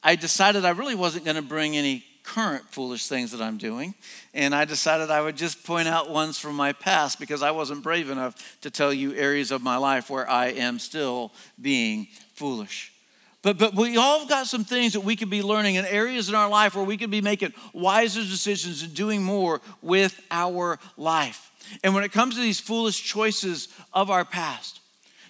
I 0.03 0.15
decided 0.15 0.65
I 0.65 0.72
really 0.72 0.96
wasn't 0.96 1.25
going 1.25 1.36
to 1.36 1.41
bring 1.41 1.75
any 1.75 2.06
current 2.24 2.63
foolish 2.70 3.08
things 3.08 3.32
that 3.32 3.41
I'm 3.41 3.58
doing. 3.58 3.96
And 4.34 4.53
I 4.53 4.65
decided 4.65 5.10
I 5.10 5.22
would 5.22 5.36
just 5.36 5.63
point 5.63 5.88
out 5.88 6.10
ones 6.10 6.38
from 6.38 6.56
my 6.56 6.74
past 6.74 7.20
because 7.20 7.41
I 7.41 7.51
wasn't 7.51 7.84
brave 7.84 8.10
enough 8.10 8.60
to 8.62 8.70
tell 8.70 8.94
you 8.94 9.13
areas 9.15 9.51
of 9.51 9.63
my 9.63 9.77
life 9.77 10.10
where 10.10 10.29
I 10.29 10.48
am 10.48 10.79
still 10.79 11.32
being 11.60 12.08
foolish. 12.34 12.94
But, 13.41 13.58
but 13.58 13.74
we 13.74 13.98
all 13.98 14.25
got 14.25 14.48
some 14.48 14.65
things 14.65 14.94
that 14.94 15.00
we 15.00 15.15
could 15.15 15.29
be 15.29 15.41
learning 15.41 15.75
in 15.75 15.86
areas 15.86 16.29
in 16.29 16.36
our 16.36 16.50
life 16.50 16.75
where 16.75 16.84
we 16.84 16.98
could 16.98 17.10
be 17.10 17.22
making 17.22 17.53
wiser 17.74 18.22
decisions 18.22 18.84
and 18.84 18.94
doing 18.94 19.24
more 19.24 19.62
with 19.82 20.20
our 20.29 20.77
life. 20.98 21.51
And 21.84 21.94
when 21.94 22.03
it 22.03 22.12
comes 22.12 22.36
to 22.36 22.41
these 22.41 22.60
foolish 22.60 23.01
choices 23.01 23.70
of 23.94 24.10
our 24.10 24.25
past, 24.25 24.82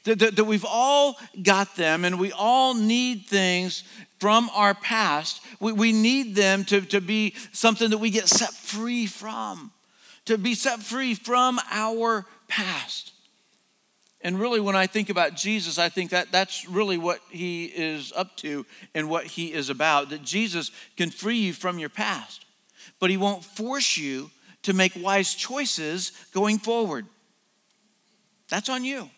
that, 0.05 0.19
that, 0.19 0.35
that 0.38 0.45
we've 0.45 0.65
all 0.67 1.17
got 1.43 1.75
them 1.75 2.03
and 2.03 2.19
we 2.19 2.31
all 2.31 2.73
need 2.73 3.25
things 3.27 3.83
from 4.19 4.49
our 4.53 4.73
past. 4.73 5.41
We, 5.59 5.71
we 5.71 5.91
need 5.91 6.35
them 6.35 6.65
to, 6.65 6.81
to 6.81 7.01
be 7.01 7.35
something 7.51 7.89
that 7.89 7.97
we 7.97 8.09
get 8.09 8.27
set 8.27 8.51
free 8.53 9.05
from, 9.05 9.71
to 10.25 10.38
be 10.38 10.55
set 10.55 10.79
free 10.79 11.13
from 11.13 11.59
our 11.71 12.25
past. 12.47 13.13
And 14.21 14.38
really, 14.38 14.59
when 14.59 14.75
I 14.75 14.85
think 14.85 15.09
about 15.09 15.35
Jesus, 15.35 15.77
I 15.77 15.88
think 15.88 16.11
that 16.11 16.31
that's 16.31 16.67
really 16.67 16.97
what 16.97 17.21
he 17.29 17.65
is 17.65 18.11
up 18.13 18.35
to 18.38 18.65
and 18.93 19.09
what 19.09 19.25
he 19.25 19.53
is 19.53 19.69
about. 19.69 20.09
That 20.09 20.23
Jesus 20.23 20.71
can 20.97 21.09
free 21.09 21.38
you 21.38 21.53
from 21.53 21.79
your 21.79 21.89
past, 21.89 22.45
but 22.99 23.09
he 23.09 23.15
won't 23.15 23.45
force 23.45 23.97
you 23.97 24.29
to 24.63 24.73
make 24.73 24.91
wise 24.97 25.33
choices 25.35 26.11
going 26.33 26.57
forward. 26.59 27.05
That's 28.49 28.67
on 28.67 28.83
you, 28.83 29.09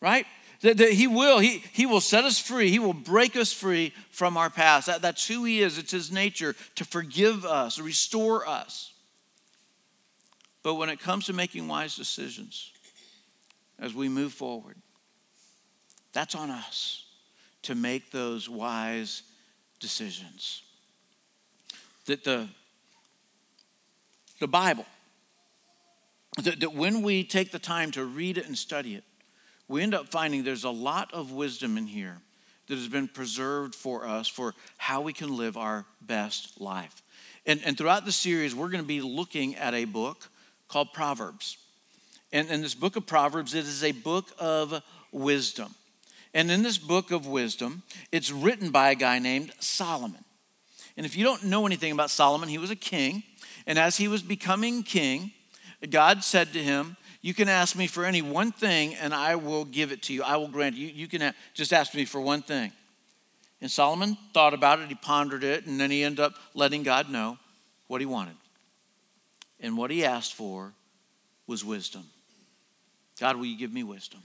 right? 0.00 0.26
That, 0.66 0.78
that, 0.78 0.92
he 0.94 1.06
will 1.06 1.38
he, 1.38 1.62
he 1.72 1.86
will 1.86 2.00
set 2.00 2.24
us 2.24 2.40
free. 2.40 2.70
He 2.70 2.80
will 2.80 2.92
break 2.92 3.36
us 3.36 3.52
free 3.52 3.92
from 4.10 4.36
our 4.36 4.50
past. 4.50 4.88
That, 4.88 5.00
that's 5.00 5.24
who 5.24 5.44
he 5.44 5.62
is. 5.62 5.78
It's 5.78 5.92
his 5.92 6.10
nature 6.10 6.56
to 6.74 6.84
forgive 6.84 7.44
us 7.44 7.78
restore 7.78 8.48
us. 8.48 8.92
But 10.64 10.74
when 10.74 10.88
it 10.88 10.98
comes 10.98 11.26
to 11.26 11.32
making 11.32 11.68
wise 11.68 11.94
decisions 11.94 12.72
as 13.78 13.94
we 13.94 14.08
move 14.08 14.32
forward 14.32 14.74
that's 16.12 16.34
on 16.34 16.50
us 16.50 17.04
to 17.62 17.76
make 17.76 18.10
those 18.10 18.48
wise 18.48 19.22
decisions. 19.78 20.62
That 22.06 22.24
the 22.24 22.48
the 24.40 24.48
bible 24.48 24.86
that, 26.42 26.58
that 26.58 26.74
when 26.74 27.02
we 27.02 27.22
take 27.22 27.52
the 27.52 27.60
time 27.60 27.92
to 27.92 28.04
read 28.04 28.36
it 28.36 28.46
and 28.46 28.58
study 28.58 28.96
it 28.96 29.04
we 29.68 29.82
end 29.82 29.94
up 29.94 30.08
finding 30.08 30.44
there's 30.44 30.64
a 30.64 30.70
lot 30.70 31.12
of 31.12 31.32
wisdom 31.32 31.76
in 31.76 31.86
here 31.86 32.18
that 32.68 32.74
has 32.74 32.88
been 32.88 33.08
preserved 33.08 33.74
for 33.74 34.06
us 34.06 34.28
for 34.28 34.54
how 34.76 35.00
we 35.00 35.12
can 35.12 35.36
live 35.36 35.56
our 35.56 35.84
best 36.00 36.60
life. 36.60 37.02
And, 37.46 37.60
and 37.64 37.78
throughout 37.78 38.04
the 38.04 38.12
series, 38.12 38.54
we're 38.54 38.70
going 38.70 38.82
to 38.82 38.88
be 38.88 39.00
looking 39.00 39.54
at 39.56 39.74
a 39.74 39.84
book 39.84 40.28
called 40.68 40.92
Proverbs. 40.92 41.58
And 42.32 42.48
in 42.50 42.60
this 42.60 42.74
book 42.74 42.96
of 42.96 43.06
Proverbs, 43.06 43.54
it 43.54 43.64
is 43.64 43.84
a 43.84 43.92
book 43.92 44.32
of 44.38 44.82
wisdom. 45.12 45.74
And 46.34 46.50
in 46.50 46.62
this 46.62 46.76
book 46.76 47.12
of 47.12 47.26
wisdom, 47.26 47.82
it's 48.10 48.30
written 48.30 48.70
by 48.70 48.90
a 48.90 48.94
guy 48.94 49.18
named 49.20 49.52
Solomon. 49.60 50.24
And 50.96 51.06
if 51.06 51.16
you 51.16 51.24
don't 51.24 51.44
know 51.44 51.66
anything 51.66 51.92
about 51.92 52.10
Solomon, 52.10 52.48
he 52.48 52.58
was 52.58 52.70
a 52.70 52.76
king. 52.76 53.22
And 53.66 53.78
as 53.78 53.96
he 53.96 54.08
was 54.08 54.22
becoming 54.22 54.82
king, 54.82 55.30
God 55.88 56.24
said 56.24 56.52
to 56.52 56.62
him, 56.62 56.96
you 57.26 57.34
can 57.34 57.48
ask 57.48 57.74
me 57.74 57.88
for 57.88 58.04
any 58.04 58.22
one 58.22 58.52
thing 58.52 58.94
and 58.94 59.12
I 59.12 59.34
will 59.34 59.64
give 59.64 59.90
it 59.90 60.00
to 60.02 60.12
you. 60.12 60.22
I 60.22 60.36
will 60.36 60.46
grant 60.46 60.76
you. 60.76 60.86
You 60.86 61.08
can 61.08 61.22
have, 61.22 61.34
just 61.54 61.72
ask 61.72 61.92
me 61.92 62.04
for 62.04 62.20
one 62.20 62.40
thing. 62.40 62.70
And 63.60 63.68
Solomon 63.68 64.16
thought 64.32 64.54
about 64.54 64.78
it, 64.78 64.86
he 64.86 64.94
pondered 64.94 65.42
it, 65.42 65.66
and 65.66 65.80
then 65.80 65.90
he 65.90 66.04
ended 66.04 66.20
up 66.20 66.34
letting 66.54 66.84
God 66.84 67.10
know 67.10 67.36
what 67.88 68.00
he 68.00 68.06
wanted. 68.06 68.36
And 69.58 69.76
what 69.76 69.90
he 69.90 70.04
asked 70.04 70.34
for 70.34 70.72
was 71.48 71.64
wisdom. 71.64 72.04
God, 73.18 73.34
will 73.34 73.46
you 73.46 73.58
give 73.58 73.72
me 73.72 73.82
wisdom? 73.82 74.20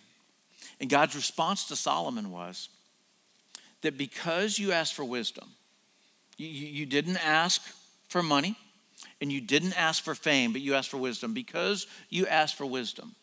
And 0.79 0.87
God's 0.87 1.15
response 1.15 1.69
to 1.69 1.75
Solomon 1.75 2.29
was 2.29 2.69
that 3.81 3.97
because 3.97 4.59
you 4.59 4.73
asked 4.73 4.93
for 4.93 5.05
wisdom, 5.05 5.49
you, 6.37 6.45
you 6.47 6.85
didn't 6.85 7.17
ask 7.25 7.63
for 8.09 8.21
money, 8.21 8.55
and 9.19 9.31
you 9.31 9.41
didn't 9.41 9.79
ask 9.79 10.03
for 10.03 10.15
fame, 10.15 10.51
but 10.51 10.61
you 10.61 10.73
asked 10.73 10.89
for 10.89 10.97
wisdom, 10.97 11.33
because 11.33 11.87
you 12.09 12.27
asked 12.27 12.55
for 12.55 12.65
wisdom, 12.65 13.15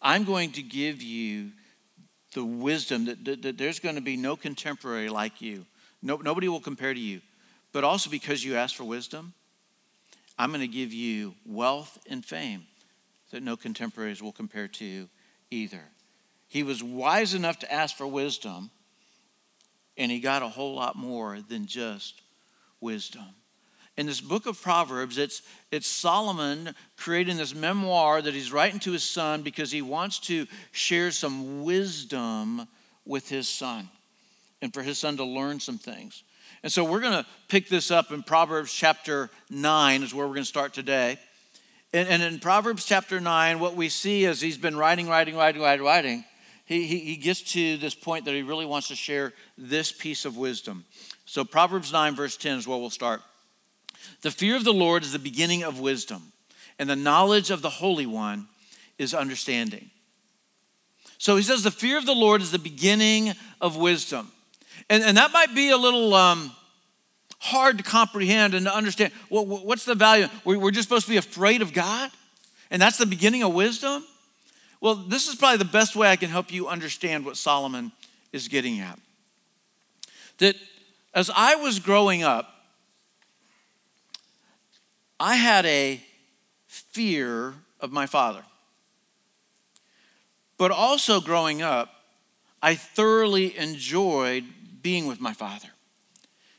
I'm 0.00 0.24
going 0.24 0.52
to 0.52 0.62
give 0.62 1.02
you 1.02 1.50
the 2.34 2.44
wisdom 2.44 3.06
that, 3.06 3.24
that, 3.24 3.42
that 3.42 3.58
there's 3.58 3.78
going 3.78 3.96
to 3.96 4.00
be 4.00 4.16
no 4.16 4.36
contemporary 4.36 5.08
like 5.08 5.40
you. 5.40 5.66
No, 6.02 6.16
nobody 6.16 6.48
will 6.48 6.60
compare 6.60 6.94
to 6.94 7.00
you. 7.00 7.20
But 7.72 7.84
also 7.84 8.10
because 8.10 8.44
you 8.44 8.56
asked 8.56 8.76
for 8.76 8.84
wisdom, 8.84 9.34
I'm 10.38 10.50
going 10.50 10.60
to 10.60 10.68
give 10.68 10.92
you 10.92 11.34
wealth 11.44 11.98
and 12.08 12.24
fame 12.24 12.66
that 13.30 13.42
no 13.42 13.56
contemporaries 13.56 14.22
will 14.22 14.32
compare 14.32 14.68
to 14.68 15.08
either. 15.50 15.82
He 16.46 16.62
was 16.62 16.82
wise 16.82 17.34
enough 17.34 17.58
to 17.58 17.72
ask 17.72 17.96
for 17.96 18.06
wisdom, 18.06 18.70
and 19.96 20.10
he 20.10 20.20
got 20.20 20.42
a 20.42 20.48
whole 20.48 20.74
lot 20.74 20.96
more 20.96 21.38
than 21.46 21.66
just 21.66 22.22
wisdom 22.80 23.26
in 23.98 24.06
this 24.06 24.20
book 24.20 24.46
of 24.46 24.62
Proverbs, 24.62 25.18
it's, 25.18 25.42
it's 25.72 25.88
Solomon 25.88 26.72
creating 26.96 27.36
this 27.36 27.52
memoir 27.52 28.22
that 28.22 28.32
he's 28.32 28.52
writing 28.52 28.78
to 28.80 28.92
his 28.92 29.02
son 29.02 29.42
because 29.42 29.72
he 29.72 29.82
wants 29.82 30.20
to 30.20 30.46
share 30.70 31.10
some 31.10 31.64
wisdom 31.64 32.68
with 33.04 33.28
his 33.28 33.48
son 33.48 33.88
and 34.62 34.72
for 34.72 34.84
his 34.84 34.98
son 34.98 35.16
to 35.16 35.24
learn 35.24 35.58
some 35.58 35.78
things. 35.78 36.22
And 36.62 36.70
so 36.70 36.84
we're 36.84 37.00
going 37.00 37.24
to 37.24 37.26
pick 37.48 37.68
this 37.68 37.90
up 37.90 38.12
in 38.12 38.22
Proverbs 38.22 38.72
chapter 38.72 39.30
9, 39.50 40.04
is 40.04 40.14
where 40.14 40.28
we're 40.28 40.34
going 40.34 40.44
to 40.44 40.48
start 40.48 40.74
today. 40.74 41.18
And, 41.92 42.08
and 42.08 42.22
in 42.22 42.38
Proverbs 42.38 42.84
chapter 42.84 43.18
9, 43.18 43.58
what 43.58 43.74
we 43.74 43.88
see 43.88 44.24
is 44.24 44.40
he's 44.40 44.58
been 44.58 44.76
writing, 44.76 45.08
writing, 45.08 45.34
writing, 45.34 45.60
writing, 45.60 45.84
writing. 45.84 46.24
He, 46.66 46.86
he, 46.86 46.98
he 47.00 47.16
gets 47.16 47.42
to 47.54 47.76
this 47.78 47.96
point 47.96 48.26
that 48.26 48.34
he 48.34 48.42
really 48.42 48.66
wants 48.66 48.88
to 48.88 48.94
share 48.94 49.32
this 49.56 49.90
piece 49.90 50.24
of 50.24 50.36
wisdom. 50.36 50.84
So, 51.26 51.44
Proverbs 51.44 51.92
9, 51.92 52.14
verse 52.14 52.36
10 52.36 52.58
is 52.58 52.68
where 52.68 52.78
we'll 52.78 52.90
start. 52.90 53.22
The 54.22 54.30
fear 54.30 54.56
of 54.56 54.64
the 54.64 54.72
Lord 54.72 55.02
is 55.02 55.12
the 55.12 55.18
beginning 55.18 55.62
of 55.62 55.80
wisdom, 55.80 56.32
and 56.78 56.88
the 56.88 56.96
knowledge 56.96 57.50
of 57.50 57.62
the 57.62 57.70
Holy 57.70 58.06
One 58.06 58.48
is 58.98 59.14
understanding. 59.14 59.90
So 61.18 61.36
he 61.36 61.42
says, 61.42 61.62
the 61.64 61.70
fear 61.70 61.98
of 61.98 62.06
the 62.06 62.14
Lord 62.14 62.40
is 62.42 62.52
the 62.52 62.58
beginning 62.58 63.32
of 63.60 63.76
wisdom. 63.76 64.30
And, 64.88 65.02
and 65.02 65.16
that 65.16 65.32
might 65.32 65.54
be 65.54 65.70
a 65.70 65.76
little 65.76 66.14
um, 66.14 66.52
hard 67.40 67.78
to 67.78 67.84
comprehend 67.84 68.54
and 68.54 68.66
to 68.66 68.74
understand. 68.74 69.12
Well, 69.28 69.44
what's 69.44 69.84
the 69.84 69.96
value? 69.96 70.28
We're 70.44 70.70
just 70.70 70.88
supposed 70.88 71.06
to 71.06 71.10
be 71.10 71.16
afraid 71.16 71.60
of 71.60 71.72
God? 71.72 72.10
And 72.70 72.80
that's 72.80 72.98
the 72.98 73.06
beginning 73.06 73.42
of 73.42 73.52
wisdom? 73.52 74.04
Well, 74.80 74.94
this 74.94 75.26
is 75.28 75.34
probably 75.34 75.58
the 75.58 75.64
best 75.64 75.96
way 75.96 76.08
I 76.08 76.16
can 76.16 76.30
help 76.30 76.52
you 76.52 76.68
understand 76.68 77.24
what 77.24 77.36
Solomon 77.36 77.90
is 78.32 78.46
getting 78.46 78.78
at. 78.78 78.98
That 80.38 80.54
as 81.14 81.30
I 81.34 81.56
was 81.56 81.80
growing 81.80 82.22
up, 82.22 82.57
I 85.20 85.36
had 85.36 85.66
a 85.66 86.00
fear 86.66 87.54
of 87.80 87.92
my 87.92 88.06
father. 88.06 88.42
But 90.56 90.70
also 90.70 91.20
growing 91.20 91.62
up, 91.62 91.90
I 92.62 92.74
thoroughly 92.74 93.56
enjoyed 93.56 94.44
being 94.82 95.06
with 95.06 95.20
my 95.20 95.32
father. 95.32 95.68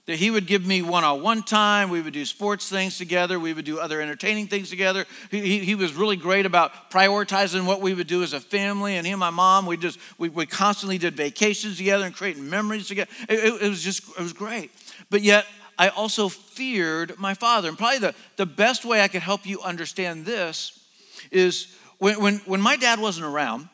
That 0.05 0.17
he 0.17 0.31
would 0.31 0.47
give 0.47 0.65
me 0.65 0.81
one 0.81 1.03
on 1.03 1.21
one 1.21 1.43
time, 1.43 1.89
we 1.89 2.01
would 2.01 2.13
do 2.13 2.25
sports 2.25 2.67
things 2.67 2.97
together, 2.97 3.39
we 3.39 3.53
would 3.53 3.65
do 3.65 3.79
other 3.79 4.01
entertaining 4.01 4.47
things 4.47 4.69
together. 4.69 5.05
He, 5.29 5.59
he, 5.59 5.75
was 5.75 5.93
really 5.93 6.15
great 6.15 6.47
about 6.47 6.89
prioritizing 6.89 7.65
what 7.65 7.79
we 7.79 7.93
would 7.93 8.07
do 8.07 8.23
as 8.23 8.33
a 8.33 8.39
family, 8.39 8.95
and 8.95 9.05
he 9.05 9.13
and 9.13 9.19
my 9.19 9.29
mom, 9.29 9.67
we 9.67 9.77
just, 9.77 9.99
we, 10.17 10.29
we 10.29 10.47
constantly 10.47 10.97
did 10.97 11.15
vacations 11.15 11.77
together 11.77 12.05
and 12.05 12.15
creating 12.15 12.49
memories 12.49 12.87
together. 12.87 13.11
It, 13.27 13.39
it, 13.39 13.61
it 13.61 13.69
was 13.69 13.83
just, 13.83 14.09
it 14.09 14.21
was 14.21 14.33
great. 14.33 14.71
But 15.11 15.21
yet, 15.21 15.45
I 15.79 15.87
also 15.87 16.29
feared 16.29 17.17
my 17.17 17.33
father. 17.33 17.69
And 17.69 17.77
probably 17.77 17.99
the, 17.99 18.13
the 18.35 18.45
best 18.45 18.85
way 18.85 19.01
I 19.01 19.07
could 19.07 19.21
help 19.21 19.47
you 19.47 19.61
understand 19.61 20.25
this 20.25 20.77
is 21.31 21.75
when, 21.97 22.21
when, 22.21 22.35
when 22.39 22.61
my 22.61 22.75
dad 22.75 22.99
wasn't 22.99 23.25
around, 23.25 23.69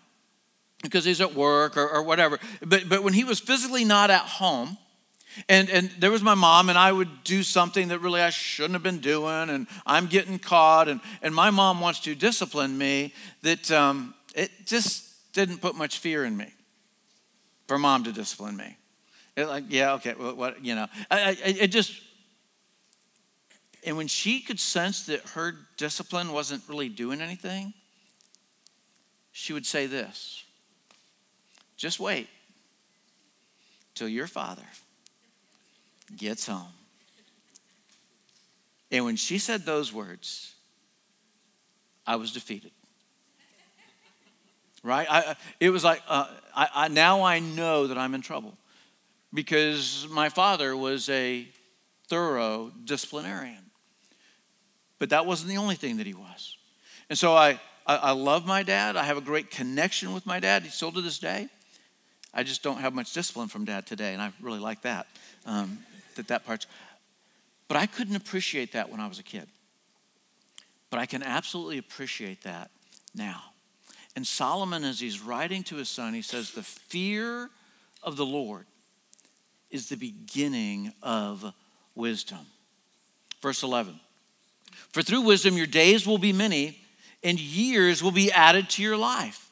because 0.83 1.03
he's 1.03 1.19
at 1.19 1.33
work 1.33 1.77
or, 1.77 1.89
or 1.89 2.03
whatever, 2.03 2.39
but, 2.63 2.87
but 2.87 3.01
when 3.01 3.13
he 3.13 3.23
was 3.23 3.39
physically 3.39 3.83
not 3.83 4.11
at 4.11 4.21
home, 4.21 4.77
and, 5.49 5.69
and 5.69 5.89
there 5.99 6.11
was 6.11 6.21
my 6.21 6.35
mom, 6.35 6.69
and 6.69 6.77
I 6.77 6.91
would 6.91 7.23
do 7.23 7.43
something 7.43 7.89
that 7.89 7.99
really 7.99 8.21
I 8.21 8.29
shouldn't 8.29 8.73
have 8.73 8.83
been 8.83 8.99
doing, 8.99 9.49
and 9.49 9.67
I'm 9.85 10.05
getting 10.05 10.39
caught, 10.39 10.87
and, 10.87 11.01
and 11.21 11.33
my 11.33 11.49
mom 11.49 11.81
wants 11.81 11.99
to 12.01 12.15
discipline 12.15 12.77
me, 12.77 13.13
that 13.41 13.69
um, 13.71 14.13
it 14.35 14.51
just 14.65 15.33
didn't 15.33 15.57
put 15.57 15.75
much 15.75 15.97
fear 15.97 16.23
in 16.23 16.37
me 16.37 16.53
for 17.67 17.77
mom 17.77 18.03
to 18.03 18.11
discipline 18.11 18.55
me. 18.55 18.77
It 19.35 19.47
like, 19.47 19.65
yeah, 19.67 19.93
okay, 19.93 20.13
what, 20.13 20.37
what 20.37 20.65
you 20.65 20.75
know, 20.75 20.87
I, 21.11 21.29
I, 21.29 21.37
it 21.43 21.67
just, 21.67 21.93
and 23.85 23.97
when 23.97 24.07
she 24.07 24.39
could 24.39 24.59
sense 24.59 25.05
that 25.07 25.21
her 25.29 25.55
discipline 25.77 26.31
wasn't 26.31 26.63
really 26.69 26.89
doing 26.89 27.21
anything, 27.21 27.73
she 29.31 29.51
would 29.51 29.65
say 29.65 29.85
this 29.85 30.43
just 31.75 31.99
wait 31.99 32.29
till 33.93 34.07
your 34.07 34.27
father 34.27 34.63
gets 36.15 36.47
home. 36.47 36.71
And 38.91 39.03
when 39.03 39.17
she 39.17 39.39
said 39.39 39.65
those 39.65 39.91
words, 39.91 40.53
I 42.07 42.15
was 42.15 42.31
defeated. 42.31 42.71
Right? 44.83 45.07
I, 45.09 45.35
it 45.59 45.71
was 45.71 45.83
like, 45.83 46.01
uh, 46.07 46.27
I, 46.55 46.69
I, 46.73 46.87
now 46.87 47.23
I 47.23 47.39
know 47.39 47.87
that 47.87 47.97
I'm 47.97 48.13
in 48.13 48.21
trouble 48.21 48.57
because 49.35 50.07
my 50.09 50.29
father 50.29 50.75
was 50.75 51.09
a 51.09 51.47
thorough 52.07 52.71
disciplinarian. 52.85 53.69
But 54.97 55.09
that 55.09 55.25
wasn't 55.25 55.49
the 55.49 55.57
only 55.57 55.75
thing 55.75 55.97
that 55.97 56.07
he 56.07 56.13
was. 56.13 56.57
And 57.09 57.19
so 57.19 57.35
I, 57.35 57.59
I, 57.85 57.97
I 57.97 58.11
love 58.11 58.45
my 58.45 58.63
dad. 58.63 58.95
I 58.95 59.03
have 59.03 59.17
a 59.17 59.21
great 59.21 59.51
connection 59.51 60.13
with 60.13 60.25
my 60.25 60.39
dad. 60.39 60.63
He's 60.63 60.73
still 60.73 60.91
to 60.93 61.01
this 61.01 61.19
day. 61.19 61.49
I 62.33 62.43
just 62.43 62.63
don't 62.63 62.79
have 62.79 62.93
much 62.93 63.13
discipline 63.13 63.47
from 63.49 63.65
dad 63.65 63.85
today, 63.85 64.13
and 64.13 64.21
I 64.21 64.31
really 64.41 64.59
like 64.59 64.81
that. 64.81 65.07
Um, 65.45 65.79
that 66.15 66.27
that 66.29 66.45
part's. 66.45 66.67
But 67.67 67.77
I 67.77 67.85
couldn't 67.85 68.15
appreciate 68.15 68.71
that 68.73 68.89
when 68.89 68.99
I 68.99 69.07
was 69.07 69.19
a 69.19 69.23
kid. 69.23 69.47
But 70.89 70.99
I 70.99 71.05
can 71.05 71.23
absolutely 71.23 71.77
appreciate 71.77 72.43
that 72.43 72.71
now. 73.13 73.41
And 74.15 74.25
Solomon, 74.25 74.83
as 74.83 74.99
he's 74.99 75.21
writing 75.21 75.63
to 75.63 75.75
his 75.75 75.89
son, 75.89 76.13
he 76.13 76.21
says, 76.21 76.51
The 76.51 76.63
fear 76.63 77.49
of 78.01 78.15
the 78.17 78.25
Lord 78.25 78.65
is 79.69 79.89
the 79.89 79.97
beginning 79.97 80.93
of 81.01 81.53
wisdom. 81.95 82.45
Verse 83.41 83.63
11 83.63 83.99
For 84.91 85.01
through 85.01 85.21
wisdom 85.21 85.57
your 85.57 85.67
days 85.67 86.05
will 86.05 86.17
be 86.17 86.33
many, 86.33 86.79
and 87.23 87.39
years 87.39 88.03
will 88.03 88.11
be 88.11 88.31
added 88.31 88.69
to 88.71 88.83
your 88.83 88.97
life. 88.97 89.49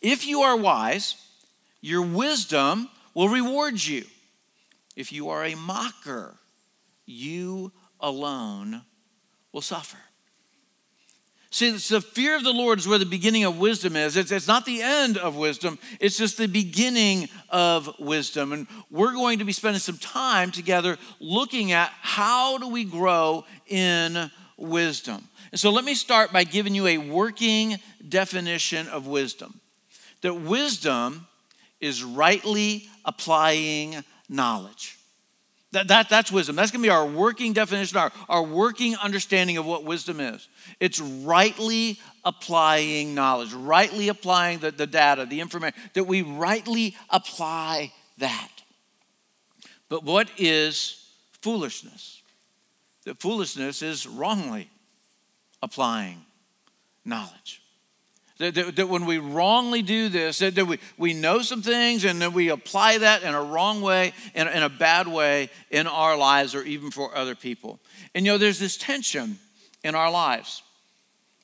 If 0.00 0.26
you 0.26 0.42
are 0.42 0.56
wise, 0.56 1.16
your 1.80 2.02
wisdom 2.02 2.88
will 3.14 3.28
reward 3.28 3.84
you. 3.84 4.04
If 4.96 5.12
you 5.12 5.30
are 5.30 5.44
a 5.44 5.54
mocker, 5.54 6.34
you 7.06 7.72
alone 8.00 8.82
will 9.52 9.60
suffer. 9.60 9.98
See, 11.52 11.72
the 11.72 12.00
fear 12.00 12.36
of 12.36 12.44
the 12.44 12.52
Lord 12.52 12.78
is 12.78 12.86
where 12.86 12.98
the 12.98 13.04
beginning 13.04 13.42
of 13.42 13.58
wisdom 13.58 13.96
is. 13.96 14.16
It's, 14.16 14.30
it's 14.30 14.46
not 14.46 14.64
the 14.64 14.82
end 14.82 15.18
of 15.18 15.34
wisdom, 15.34 15.80
it's 15.98 16.16
just 16.16 16.38
the 16.38 16.46
beginning 16.46 17.28
of 17.48 17.98
wisdom. 17.98 18.52
And 18.52 18.68
we're 18.88 19.12
going 19.12 19.40
to 19.40 19.44
be 19.44 19.52
spending 19.52 19.80
some 19.80 19.98
time 19.98 20.52
together 20.52 20.96
looking 21.18 21.72
at 21.72 21.90
how 22.00 22.58
do 22.58 22.68
we 22.68 22.84
grow 22.84 23.44
in 23.66 24.30
wisdom. 24.56 25.26
And 25.50 25.58
so 25.58 25.72
let 25.72 25.84
me 25.84 25.94
start 25.94 26.32
by 26.32 26.44
giving 26.44 26.74
you 26.74 26.86
a 26.86 26.98
working 26.98 27.78
definition 28.08 28.86
of 28.86 29.08
wisdom. 29.08 29.60
That 30.20 30.34
wisdom 30.34 31.26
is 31.80 32.04
rightly 32.04 32.88
applying 33.04 34.04
knowledge. 34.28 34.99
That, 35.72 35.86
that, 35.88 36.08
that's 36.08 36.32
wisdom. 36.32 36.56
That's 36.56 36.72
going 36.72 36.82
to 36.82 36.86
be 36.86 36.90
our 36.90 37.06
working 37.06 37.52
definition, 37.52 37.96
our, 37.96 38.10
our 38.28 38.42
working 38.42 38.96
understanding 38.96 39.56
of 39.56 39.66
what 39.66 39.84
wisdom 39.84 40.18
is. 40.18 40.48
It's 40.80 41.00
rightly 41.00 42.00
applying 42.24 43.14
knowledge, 43.14 43.52
rightly 43.52 44.08
applying 44.08 44.58
the, 44.58 44.72
the 44.72 44.86
data, 44.86 45.26
the 45.26 45.40
information, 45.40 45.78
that 45.94 46.04
we 46.04 46.22
rightly 46.22 46.96
apply 47.08 47.92
that. 48.18 48.50
But 49.88 50.02
what 50.02 50.28
is 50.36 51.06
foolishness? 51.40 52.22
That 53.04 53.20
foolishness 53.20 53.80
is 53.80 54.08
wrongly 54.08 54.68
applying 55.62 56.24
knowledge. 57.04 57.62
That, 58.40 58.54
that, 58.54 58.76
that, 58.76 58.88
when 58.88 59.04
we 59.04 59.18
wrongly 59.18 59.82
do 59.82 60.08
this, 60.08 60.38
that, 60.38 60.54
that 60.54 60.64
we, 60.64 60.78
we 60.96 61.12
know 61.12 61.42
some 61.42 61.60
things 61.60 62.06
and 62.06 62.22
then 62.22 62.32
we 62.32 62.48
apply 62.48 62.96
that 62.96 63.22
in 63.22 63.34
a 63.34 63.42
wrong 63.42 63.82
way, 63.82 64.14
in, 64.34 64.48
in 64.48 64.62
a 64.62 64.70
bad 64.70 65.06
way 65.06 65.50
in 65.70 65.86
our 65.86 66.16
lives 66.16 66.54
or 66.54 66.62
even 66.62 66.90
for 66.90 67.14
other 67.14 67.34
people. 67.34 67.80
And 68.14 68.24
you 68.24 68.32
know, 68.32 68.38
there's 68.38 68.58
this 68.58 68.78
tension 68.78 69.38
in 69.84 69.94
our 69.94 70.10
lives 70.10 70.62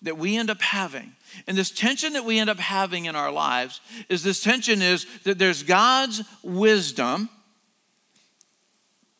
that 0.00 0.16
we 0.16 0.38
end 0.38 0.48
up 0.48 0.62
having. 0.62 1.12
And 1.46 1.54
this 1.54 1.70
tension 1.70 2.14
that 2.14 2.24
we 2.24 2.38
end 2.38 2.48
up 2.48 2.58
having 2.58 3.04
in 3.04 3.14
our 3.14 3.30
lives 3.30 3.82
is 4.08 4.22
this 4.22 4.40
tension 4.40 4.80
is 4.80 5.04
that 5.24 5.38
there's 5.38 5.62
God's 5.62 6.22
wisdom, 6.42 7.28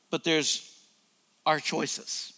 but 0.08 0.24
there's 0.24 0.74
our 1.44 1.60
choices. 1.60 2.32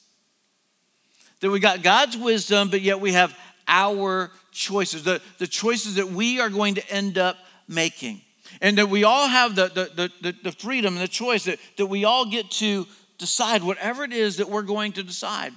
That 1.38 1.50
we 1.50 1.60
got 1.60 1.84
God's 1.84 2.16
wisdom, 2.16 2.70
but 2.70 2.80
yet 2.80 2.98
we 2.98 3.12
have 3.12 3.38
our 3.68 4.30
choices, 4.50 5.04
the, 5.04 5.20
the 5.38 5.46
choices 5.46 5.94
that 5.96 6.08
we 6.08 6.40
are 6.40 6.48
going 6.48 6.74
to 6.74 6.90
end 6.90 7.18
up 7.18 7.36
making. 7.68 8.22
And 8.60 8.78
that 8.78 8.88
we 8.88 9.04
all 9.04 9.28
have 9.28 9.54
the, 9.54 9.68
the, 9.68 10.10
the, 10.20 10.34
the 10.42 10.52
freedom 10.52 10.94
and 10.94 11.02
the 11.02 11.08
choice 11.08 11.44
that, 11.44 11.58
that 11.76 11.86
we 11.86 12.04
all 12.04 12.24
get 12.26 12.50
to 12.52 12.86
decide 13.18 13.62
whatever 13.62 14.04
it 14.04 14.12
is 14.12 14.38
that 14.38 14.48
we're 14.48 14.62
going 14.62 14.92
to 14.92 15.02
decide. 15.02 15.52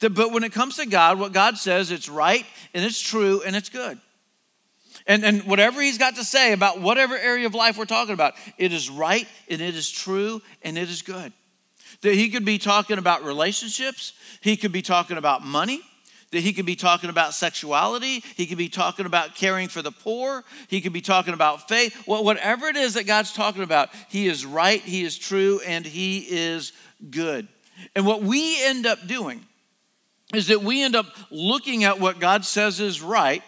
That, 0.00 0.10
but 0.10 0.32
when 0.32 0.44
it 0.44 0.52
comes 0.52 0.76
to 0.76 0.86
God, 0.86 1.18
what 1.18 1.32
God 1.32 1.56
says, 1.56 1.90
it's 1.90 2.08
right 2.08 2.44
and 2.74 2.84
it's 2.84 3.00
true 3.00 3.42
and 3.44 3.56
it's 3.56 3.68
good. 3.68 3.98
And, 5.06 5.24
and 5.24 5.42
whatever 5.44 5.80
he's 5.80 5.98
got 5.98 6.16
to 6.16 6.24
say 6.24 6.52
about 6.52 6.80
whatever 6.80 7.16
area 7.16 7.46
of 7.46 7.54
life 7.54 7.76
we're 7.76 7.86
talking 7.86 8.14
about, 8.14 8.34
it 8.58 8.72
is 8.72 8.88
right 8.88 9.26
and 9.48 9.60
it 9.60 9.74
is 9.74 9.90
true 9.90 10.40
and 10.62 10.78
it 10.78 10.88
is 10.88 11.02
good. 11.02 11.32
That 12.02 12.14
he 12.14 12.30
could 12.30 12.44
be 12.44 12.58
talking 12.58 12.98
about 12.98 13.24
relationships, 13.24 14.12
he 14.40 14.56
could 14.56 14.72
be 14.72 14.82
talking 14.82 15.18
about 15.18 15.44
money, 15.44 15.80
that 16.32 16.40
he 16.40 16.52
could 16.52 16.66
be 16.66 16.76
talking 16.76 17.10
about 17.10 17.34
sexuality, 17.34 18.24
he 18.36 18.46
could 18.46 18.58
be 18.58 18.68
talking 18.68 19.06
about 19.06 19.34
caring 19.34 19.68
for 19.68 19.82
the 19.82 19.92
poor, 19.92 20.44
he 20.66 20.80
could 20.80 20.92
be 20.92 21.00
talking 21.00 21.34
about 21.34 21.68
faith. 21.68 21.94
whatever 22.06 22.66
it 22.66 22.76
is 22.76 22.94
that 22.94 23.06
God's 23.06 23.32
talking 23.32 23.62
about, 23.62 23.90
he 24.08 24.26
is 24.26 24.44
right, 24.44 24.80
he 24.80 25.04
is 25.04 25.16
true, 25.16 25.60
and 25.66 25.86
he 25.86 26.26
is 26.28 26.72
good. 27.10 27.46
And 27.94 28.06
what 28.06 28.22
we 28.22 28.64
end 28.64 28.86
up 28.86 29.06
doing 29.06 29.44
is 30.34 30.46
that 30.46 30.62
we 30.62 30.82
end 30.82 30.96
up 30.96 31.06
looking 31.30 31.84
at 31.84 32.00
what 32.00 32.18
God 32.18 32.44
says 32.44 32.80
is 32.80 33.02
right, 33.02 33.42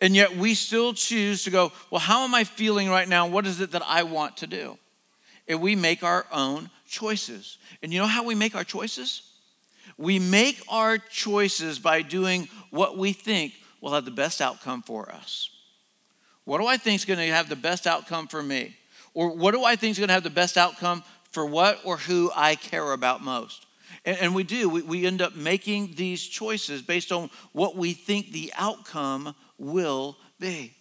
and 0.00 0.14
yet 0.14 0.36
we 0.36 0.54
still 0.54 0.92
choose 0.92 1.44
to 1.44 1.50
go, 1.50 1.72
well, 1.90 2.00
how 2.00 2.24
am 2.24 2.34
I 2.34 2.44
feeling 2.44 2.90
right 2.90 3.08
now? 3.08 3.26
What 3.26 3.46
is 3.46 3.60
it 3.60 3.72
that 3.72 3.82
I 3.86 4.02
want 4.02 4.36
to 4.38 4.46
do? 4.46 4.78
And 5.48 5.62
we 5.62 5.74
make 5.74 6.02
our 6.02 6.26
own 6.30 6.68
choices. 6.86 7.56
And 7.82 7.92
you 7.92 7.98
know 7.98 8.06
how 8.06 8.22
we 8.22 8.34
make 8.34 8.54
our 8.54 8.64
choices? 8.64 9.27
We 9.98 10.18
make 10.18 10.62
our 10.68 10.96
choices 10.96 11.78
by 11.78 12.02
doing 12.02 12.48
what 12.70 12.96
we 12.96 13.12
think 13.12 13.52
will 13.80 13.92
have 13.92 14.04
the 14.04 14.10
best 14.10 14.40
outcome 14.40 14.82
for 14.82 15.10
us. 15.10 15.50
What 16.44 16.58
do 16.58 16.66
I 16.66 16.76
think 16.78 16.96
is 16.96 17.04
going 17.04 17.18
to 17.18 17.26
have 17.26 17.48
the 17.48 17.56
best 17.56 17.86
outcome 17.86 18.28
for 18.28 18.42
me? 18.42 18.74
Or 19.12 19.36
what 19.36 19.52
do 19.52 19.64
I 19.64 19.76
think 19.76 19.92
is 19.92 19.98
going 19.98 20.08
to 20.08 20.14
have 20.14 20.22
the 20.22 20.30
best 20.30 20.56
outcome 20.56 21.02
for 21.32 21.44
what 21.44 21.80
or 21.84 21.96
who 21.96 22.30
I 22.34 22.54
care 22.54 22.92
about 22.92 23.22
most? 23.22 23.66
And, 24.04 24.16
and 24.18 24.34
we 24.34 24.44
do, 24.44 24.68
we, 24.68 24.82
we 24.82 25.06
end 25.06 25.20
up 25.20 25.36
making 25.36 25.94
these 25.96 26.22
choices 26.22 26.80
based 26.80 27.12
on 27.12 27.28
what 27.52 27.76
we 27.76 27.92
think 27.92 28.32
the 28.32 28.52
outcome 28.56 29.34
will 29.58 30.16
be. 30.38 30.74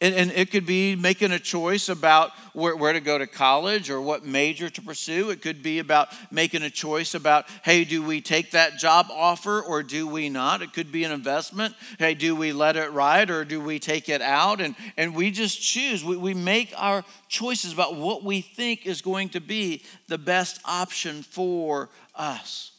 And, 0.00 0.14
and, 0.14 0.30
it 0.30 0.52
could 0.52 0.64
be 0.64 0.94
making 0.94 1.32
a 1.32 1.40
choice 1.40 1.88
about 1.88 2.30
where, 2.52 2.76
where, 2.76 2.92
to 2.92 3.00
go 3.00 3.18
to 3.18 3.26
college 3.26 3.90
or 3.90 4.00
what 4.00 4.24
major 4.24 4.70
to 4.70 4.80
pursue. 4.80 5.30
It 5.30 5.42
could 5.42 5.60
be 5.60 5.80
about 5.80 6.08
making 6.30 6.62
a 6.62 6.70
choice 6.70 7.14
about, 7.14 7.46
hey, 7.64 7.82
do 7.82 8.04
we 8.04 8.20
take 8.20 8.52
that 8.52 8.78
job 8.78 9.08
offer 9.10 9.60
or 9.60 9.82
do 9.82 10.06
we 10.06 10.28
not? 10.28 10.62
It 10.62 10.72
could 10.72 10.92
be 10.92 11.02
an 11.02 11.10
investment. 11.10 11.74
Hey, 11.98 12.14
do 12.14 12.36
we 12.36 12.52
let 12.52 12.76
it 12.76 12.92
ride 12.92 13.28
or 13.28 13.44
do 13.44 13.60
we 13.60 13.80
take 13.80 14.08
it 14.08 14.22
out? 14.22 14.60
And, 14.60 14.76
and 14.96 15.16
we 15.16 15.32
just 15.32 15.60
choose. 15.60 16.04
We, 16.04 16.16
we 16.16 16.32
make 16.32 16.72
our 16.76 17.04
choices 17.28 17.72
about 17.72 17.96
what 17.96 18.22
we 18.22 18.40
think 18.40 18.86
is 18.86 19.02
going 19.02 19.30
to 19.30 19.40
be 19.40 19.82
the 20.06 20.18
best 20.18 20.60
option 20.64 21.24
for 21.24 21.88
us. 22.14 22.70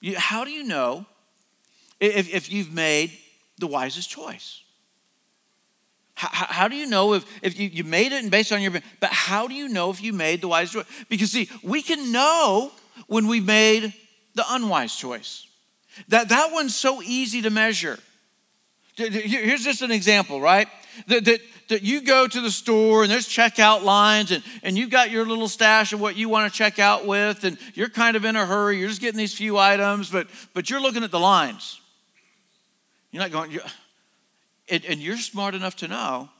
You, 0.00 0.16
how 0.16 0.44
do 0.44 0.52
you 0.52 0.62
know 0.62 1.06
if, 1.98 2.32
if 2.32 2.52
you've 2.52 2.72
made 2.72 3.10
the 3.58 3.66
wisest 3.66 4.08
choice? 4.08 4.62
How, 6.22 6.46
how, 6.48 6.68
do 6.68 6.76
you 6.76 6.86
know 6.86 7.14
if, 7.14 7.24
if 7.42 7.58
you, 7.58 7.68
you 7.68 7.82
made 7.82 8.12
it 8.12 8.22
and 8.22 8.30
based 8.30 8.52
on 8.52 8.62
your, 8.62 8.70
but 9.00 9.10
how 9.10 9.48
do 9.48 9.54
you 9.54 9.68
know 9.68 9.90
if 9.90 10.00
you 10.00 10.12
made 10.12 10.40
the 10.40 10.46
wise 10.46 10.70
choice? 10.70 10.86
Because 11.08 11.32
see, 11.32 11.48
we 11.64 11.82
can 11.82 12.12
know 12.12 12.70
when 13.08 13.26
we 13.26 13.40
made 13.40 13.92
the 14.36 14.44
unwise 14.48 14.94
choice. 14.94 15.48
That, 16.08 16.28
that 16.28 16.52
one's 16.52 16.76
so 16.76 17.02
easy 17.02 17.42
to 17.42 17.50
measure. 17.50 17.98
Here's 18.96 19.64
just 19.64 19.82
an 19.82 19.90
example, 19.90 20.40
right? 20.40 20.68
That, 21.08 21.24
that, 21.24 21.40
that 21.68 21.82
you 21.82 22.02
go 22.02 22.28
to 22.28 22.40
the 22.40 22.50
store 22.50 23.02
and 23.02 23.10
there's 23.10 23.26
checkout 23.26 23.82
lines 23.82 24.30
and, 24.30 24.44
and 24.62 24.78
you've 24.78 24.90
got 24.90 25.10
your 25.10 25.26
little 25.26 25.48
stash 25.48 25.92
of 25.92 26.00
what 26.00 26.14
you 26.14 26.28
want 26.28 26.52
to 26.52 26.56
check 26.56 26.78
out 26.78 27.04
with 27.04 27.42
and 27.42 27.58
you're 27.74 27.88
kind 27.88 28.16
of 28.16 28.24
in 28.24 28.36
a 28.36 28.46
hurry. 28.46 28.78
You're 28.78 28.88
just 28.88 29.00
getting 29.00 29.18
these 29.18 29.34
few 29.34 29.58
items, 29.58 30.08
but, 30.08 30.28
but 30.54 30.70
you're 30.70 30.80
looking 30.80 31.02
at 31.02 31.10
the 31.10 31.20
lines. 31.20 31.80
You're 33.10 33.22
not 33.22 33.32
going, 33.32 33.58
and, 34.68 34.84
and 34.84 35.00
you're 35.00 35.16
smart 35.16 35.54
enough 35.54 35.76
to 35.76 35.88
know 35.88 36.30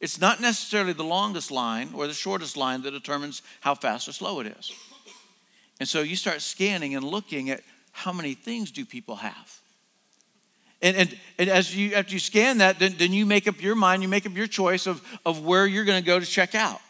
it's 0.00 0.20
not 0.20 0.40
necessarily 0.40 0.92
the 0.92 1.04
longest 1.04 1.50
line 1.50 1.90
or 1.94 2.06
the 2.06 2.12
shortest 2.12 2.56
line 2.56 2.82
that 2.82 2.90
determines 2.90 3.42
how 3.60 3.74
fast 3.74 4.08
or 4.08 4.12
slow 4.12 4.40
it 4.40 4.46
is. 4.46 4.72
And 5.80 5.88
so 5.88 6.02
you 6.02 6.16
start 6.16 6.42
scanning 6.42 6.94
and 6.94 7.04
looking 7.04 7.50
at 7.50 7.62
how 7.92 8.12
many 8.12 8.34
things 8.34 8.70
do 8.70 8.84
people 8.84 9.16
have. 9.16 9.60
And, 10.82 10.96
and, 10.96 11.18
and 11.38 11.48
as 11.48 11.74
you 11.74 11.94
after 11.94 12.12
you 12.12 12.18
scan 12.18 12.58
that, 12.58 12.78
then, 12.78 12.96
then 12.98 13.12
you 13.12 13.24
make 13.24 13.48
up 13.48 13.62
your 13.62 13.74
mind, 13.74 14.02
you 14.02 14.08
make 14.08 14.26
up 14.26 14.36
your 14.36 14.46
choice 14.46 14.86
of, 14.86 15.02
of 15.24 15.42
where 15.44 15.66
you're 15.66 15.86
going 15.86 16.02
to 16.02 16.06
go 16.06 16.20
to 16.20 16.26
check 16.26 16.54
out. 16.54 16.80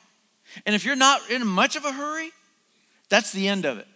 And 0.66 0.74
if 0.74 0.84
you're 0.84 0.96
not 0.96 1.30
in 1.30 1.46
much 1.46 1.76
of 1.76 1.84
a 1.84 1.92
hurry, 1.92 2.30
that's 3.08 3.30
the 3.30 3.46
end 3.46 3.64
of 3.64 3.78
it. 3.78 3.86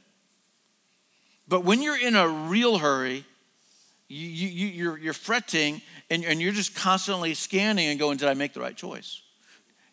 But 1.48 1.64
when 1.64 1.82
you're 1.82 2.00
in 2.00 2.14
a 2.14 2.28
real 2.28 2.78
hurry, 2.78 3.24
you, 4.08 4.28
you, 4.28 4.66
you're, 4.68 4.98
you're 4.98 5.12
fretting 5.12 5.82
and, 6.10 6.24
and 6.24 6.40
you're 6.40 6.52
just 6.52 6.74
constantly 6.74 7.34
scanning 7.34 7.88
and 7.88 7.98
going, 7.98 8.16
did 8.16 8.28
I 8.28 8.34
make 8.34 8.54
the 8.54 8.60
right 8.60 8.76
choice? 8.76 9.20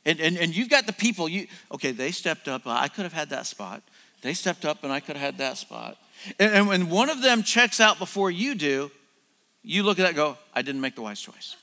And, 0.05 0.19
and, 0.19 0.37
and 0.37 0.55
you've 0.55 0.69
got 0.69 0.85
the 0.85 0.93
people, 0.93 1.27
you, 1.27 1.47
okay, 1.71 1.91
they 1.91 2.11
stepped 2.11 2.47
up. 2.47 2.61
I 2.65 2.87
could 2.87 3.03
have 3.03 3.13
had 3.13 3.29
that 3.31 3.45
spot. 3.47 3.81
They 4.21 4.33
stepped 4.33 4.65
up 4.65 4.83
and 4.83 4.93
I 4.93 4.99
could 4.99 5.17
have 5.17 5.25
had 5.25 5.37
that 5.39 5.57
spot. 5.57 5.97
And, 6.39 6.53
and 6.53 6.67
when 6.67 6.89
one 6.89 7.09
of 7.09 7.21
them 7.21 7.43
checks 7.43 7.81
out 7.81 7.99
before 7.99 8.31
you 8.31 8.55
do, 8.55 8.91
you 9.63 9.83
look 9.83 9.99
at 9.99 10.03
that 10.03 10.15
go, 10.15 10.37
I 10.53 10.61
didn't 10.61 10.81
make 10.81 10.95
the 10.95 11.01
wise 11.01 11.19
choice. 11.19 11.55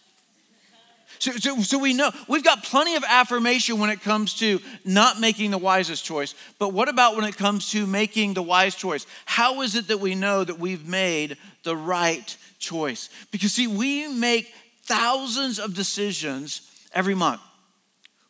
So, 1.18 1.32
so, 1.32 1.60
so, 1.60 1.78
we 1.78 1.94
know 1.94 2.10
we've 2.28 2.44
got 2.44 2.64
plenty 2.64 2.94
of 2.96 3.04
affirmation 3.06 3.78
when 3.78 3.90
it 3.90 4.00
comes 4.00 4.34
to 4.34 4.60
not 4.84 5.20
making 5.20 5.50
the 5.50 5.58
wisest 5.58 6.04
choice. 6.04 6.34
But 6.58 6.72
what 6.72 6.88
about 6.88 7.16
when 7.16 7.24
it 7.24 7.36
comes 7.36 7.70
to 7.70 7.86
making 7.86 8.34
the 8.34 8.42
wise 8.42 8.74
choice? 8.74 9.06
How 9.24 9.62
is 9.62 9.76
it 9.76 9.88
that 9.88 10.00
we 10.00 10.14
know 10.14 10.42
that 10.42 10.58
we've 10.58 10.86
made 10.86 11.36
the 11.62 11.76
right 11.76 12.36
choice? 12.58 13.08
Because, 13.30 13.52
see, 13.52 13.66
we 13.66 14.08
make 14.08 14.52
thousands 14.84 15.58
of 15.58 15.74
decisions 15.74 16.62
every 16.92 17.14
month, 17.14 17.40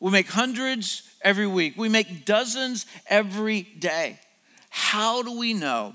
we 0.00 0.10
make 0.10 0.28
hundreds 0.28 1.02
every 1.22 1.46
week, 1.46 1.74
we 1.76 1.88
make 1.88 2.24
dozens 2.24 2.86
every 3.06 3.62
day. 3.62 4.18
How 4.70 5.22
do 5.22 5.38
we 5.38 5.54
know 5.54 5.94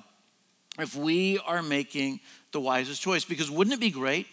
if 0.80 0.96
we 0.96 1.40
are 1.40 1.64
making 1.64 2.20
the 2.52 2.60
wisest 2.60 3.02
choice? 3.02 3.26
Because 3.26 3.50
wouldn't 3.50 3.74
it 3.74 3.80
be 3.80 3.92
great 3.92 4.28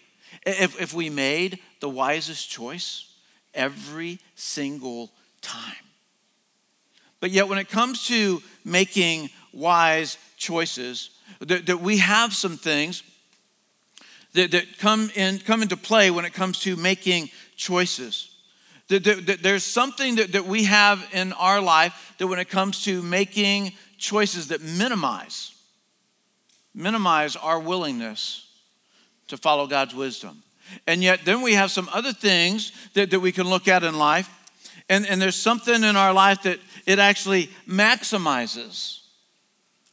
if, 0.46 0.80
if 0.80 0.94
we 0.94 1.10
made 1.10 1.58
the 1.80 1.88
wisest 1.88 2.48
choice 2.48 3.14
every 3.54 4.18
single 4.34 5.10
time. 5.40 5.60
But 7.20 7.30
yet, 7.30 7.48
when 7.48 7.58
it 7.58 7.68
comes 7.68 8.06
to 8.08 8.42
making 8.64 9.30
wise 9.52 10.18
choices, 10.36 11.10
that, 11.40 11.66
that 11.66 11.80
we 11.80 11.98
have 11.98 12.34
some 12.34 12.56
things 12.56 13.02
that, 14.34 14.50
that 14.50 14.78
come, 14.78 15.10
in, 15.14 15.38
come 15.38 15.62
into 15.62 15.76
play 15.76 16.10
when 16.10 16.24
it 16.24 16.34
comes 16.34 16.60
to 16.60 16.76
making 16.76 17.30
choices. 17.56 18.30
That, 18.88 19.04
that, 19.04 19.26
that 19.26 19.42
there's 19.42 19.64
something 19.64 20.16
that, 20.16 20.32
that 20.32 20.44
we 20.44 20.64
have 20.64 21.06
in 21.12 21.32
our 21.34 21.60
life 21.60 22.14
that 22.18 22.26
when 22.26 22.38
it 22.38 22.50
comes 22.50 22.84
to 22.84 23.00
making 23.00 23.72
choices 23.96 24.48
that 24.48 24.60
minimize, 24.60 25.54
minimize 26.74 27.36
our 27.36 27.58
willingness 27.58 28.43
to 29.28 29.36
follow 29.36 29.66
God's 29.66 29.94
wisdom. 29.94 30.42
And 30.86 31.02
yet, 31.02 31.20
then 31.24 31.42
we 31.42 31.54
have 31.54 31.70
some 31.70 31.88
other 31.92 32.12
things 32.12 32.72
that, 32.94 33.10
that 33.10 33.20
we 33.20 33.32
can 33.32 33.48
look 33.48 33.68
at 33.68 33.84
in 33.84 33.98
life. 33.98 34.28
And, 34.88 35.06
and 35.06 35.20
there's 35.20 35.36
something 35.36 35.82
in 35.82 35.96
our 35.96 36.12
life 36.12 36.42
that 36.42 36.58
it 36.86 36.98
actually 36.98 37.48
maximizes 37.68 39.00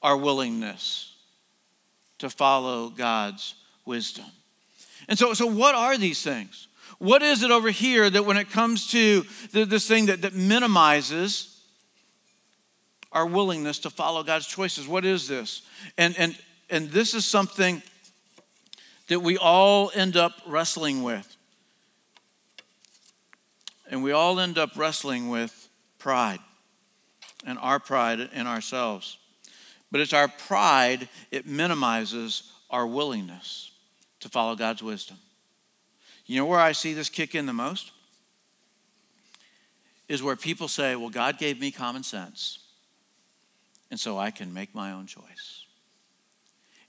our 0.02 0.18
willingness 0.18 1.16
to 2.20 2.30
follow 2.30 2.90
God's 2.90 3.56
wisdom. 3.86 4.26
And 5.08 5.18
so, 5.18 5.34
so 5.34 5.46
what 5.46 5.76
are 5.76 5.98
these 5.98 6.22
things? 6.22 6.68
What 7.00 7.24
is 7.24 7.42
it 7.42 7.52
over 7.52 7.72
here 7.72 8.10
that 8.10 8.26
when 8.26 8.38
it 8.38 8.52
comes 8.52 8.92
to 8.92 9.26
this 9.52 9.88
thing 9.88 10.06
that, 10.06 10.22
that 10.22 10.36
minimizes 10.36 11.62
our 13.12 13.26
willingness 13.26 13.80
to 13.80 13.90
follow 13.90 14.24
God's 14.24 14.46
choices? 14.46 14.88
What 14.88 15.04
is 15.04 15.28
this? 15.28 15.64
And, 15.98 16.18
and, 16.18 16.38
and 16.70 16.90
this 16.90 17.14
is 17.14 17.26
something 17.26 17.82
that 19.12 19.20
we 19.20 19.38
all 19.38 19.92
end 19.94 20.16
up 20.16 20.32
wrestling 20.48 21.04
with. 21.04 21.36
And 23.90 24.04
we 24.04 24.14
all 24.14 24.40
end 24.40 24.58
up 24.58 24.78
wrestling 24.78 25.28
with 25.28 25.68
pride 26.00 26.40
and 27.46 27.60
our 27.60 27.78
pride 27.78 28.22
in 28.22 28.48
ourselves. 28.48 29.18
But 29.92 30.00
it's 30.00 30.14
our 30.14 30.30
pride, 30.30 31.10
it 31.30 31.46
minimizes 31.46 32.54
our 32.70 32.88
willingness 32.88 33.72
to 34.22 34.30
follow 34.30 34.56
God's 34.56 34.82
wisdom. 34.82 35.18
You 36.26 36.38
know 36.38 36.46
where 36.46 36.62
I 36.62 36.72
see 36.72 36.94
this 36.94 37.10
kick 37.10 37.36
in 37.36 37.46
the 37.48 37.52
most? 37.52 37.92
Is 40.08 40.24
where 40.24 40.38
people 40.38 40.70
say, 40.70 40.96
Well, 40.96 41.10
God 41.10 41.38
gave 41.38 41.60
me 41.60 41.72
common 41.72 42.04
sense, 42.04 42.60
and 43.90 44.00
so 44.00 44.18
I 44.18 44.32
can 44.32 44.54
make 44.54 44.74
my 44.74 44.94
own 44.94 45.06
choice 45.06 45.66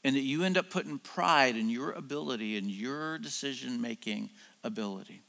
and 0.04 0.16
that 0.16 0.22
you 0.22 0.44
end 0.44 0.58
up 0.58 0.70
putting 0.70 0.98
pride 0.98 1.56
in 1.56 1.68
your 1.68 1.92
ability 1.92 2.56
and 2.56 2.70
your 2.70 3.18
decision 3.18 3.80
making 3.80 4.30
ability. 4.64 5.22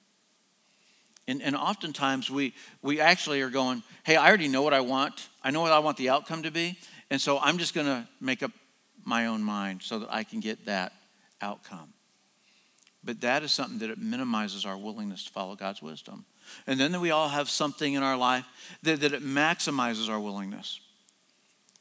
And, 1.27 1.41
and 1.41 1.55
oftentimes 1.55 2.29
we, 2.29 2.53
we 2.81 2.99
actually 2.99 3.41
are 3.41 3.49
going, 3.49 3.83
hey, 4.03 4.15
I 4.15 4.27
already 4.27 4.47
know 4.47 4.61
what 4.61 4.73
I 4.73 4.81
want. 4.81 5.29
I 5.43 5.51
know 5.51 5.61
what 5.61 5.71
I 5.71 5.79
want 5.79 5.97
the 5.97 6.09
outcome 6.09 6.43
to 6.43 6.51
be. 6.51 6.77
And 7.09 7.21
so 7.21 7.39
I'm 7.39 7.57
just 7.57 7.73
going 7.73 7.87
to 7.87 8.07
make 8.19 8.43
up 8.43 8.51
my 9.05 9.27
own 9.27 9.41
mind 9.43 9.81
so 9.83 9.99
that 9.99 10.13
I 10.13 10.23
can 10.23 10.39
get 10.39 10.65
that 10.65 10.91
outcome. 11.41 11.93
But 13.03 13.21
that 13.21 13.43
is 13.43 13.51
something 13.51 13.79
that 13.79 13.89
it 13.89 13.97
minimizes 13.97 14.65
our 14.65 14.77
willingness 14.77 15.25
to 15.25 15.31
follow 15.31 15.55
God's 15.55 15.81
wisdom. 15.81 16.25
And 16.67 16.79
then 16.79 16.99
we 16.99 17.11
all 17.11 17.29
have 17.29 17.49
something 17.49 17.93
in 17.93 18.03
our 18.03 18.17
life 18.17 18.45
that, 18.83 19.01
that 19.01 19.13
it 19.13 19.23
maximizes 19.23 20.09
our 20.09 20.19
willingness 20.19 20.79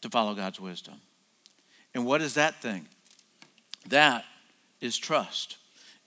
to 0.03 0.09
follow 0.09 0.35
God's 0.35 0.61
wisdom. 0.61 1.01
And 1.95 2.07
what 2.07 2.23
is 2.23 2.35
that 2.35 2.61
thing? 2.63 2.87
That 3.89 4.25
is 4.81 4.97
trust. 4.97 5.59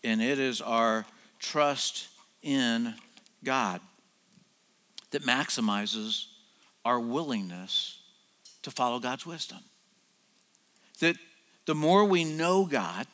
And 0.04 0.22
it 0.22 0.40
is 0.40 0.62
our 0.62 1.06
trust 1.40 2.08
in 2.42 2.96
God 3.44 3.82
that 5.12 5.24
maximizes 5.24 6.26
our 6.84 7.00
willingness 7.00 8.00
to 8.64 8.72
follow 8.72 9.00
God's 9.00 9.26
wisdom. 9.26 9.60
That 11.00 11.16
the 11.66 11.76
more 11.76 12.06
we 12.06 12.24
know 12.24 12.66
God, 12.66 13.08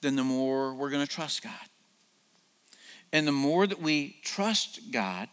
then 0.00 0.16
the 0.16 0.24
more 0.24 0.74
we're 0.74 0.90
going 0.90 1.06
to 1.06 1.12
trust 1.12 1.42
God. 1.42 1.52
And 3.12 3.26
the 3.26 3.32
more 3.32 3.66
that 3.66 3.80
we 3.80 4.16
trust 4.22 4.90
God, 4.90 5.28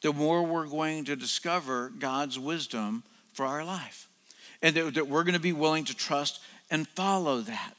the 0.00 0.12
more 0.12 0.44
we're 0.44 0.68
going 0.68 1.04
to 1.06 1.16
discover 1.16 1.90
God's 1.90 2.38
wisdom 2.38 3.02
for 3.32 3.44
our 3.44 3.64
life 3.64 4.08
and 4.62 4.74
that, 4.74 4.94
that 4.94 5.08
we're 5.08 5.24
going 5.24 5.34
to 5.34 5.40
be 5.40 5.52
willing 5.52 5.84
to 5.84 5.96
trust 5.96 6.40
and 6.70 6.86
follow 6.88 7.40
that. 7.42 7.74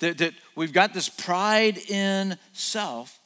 that. 0.00 0.18
That 0.18 0.34
we've 0.56 0.72
got 0.72 0.94
this 0.94 1.08
pride 1.08 1.78
in 1.88 2.36
self 2.52 3.18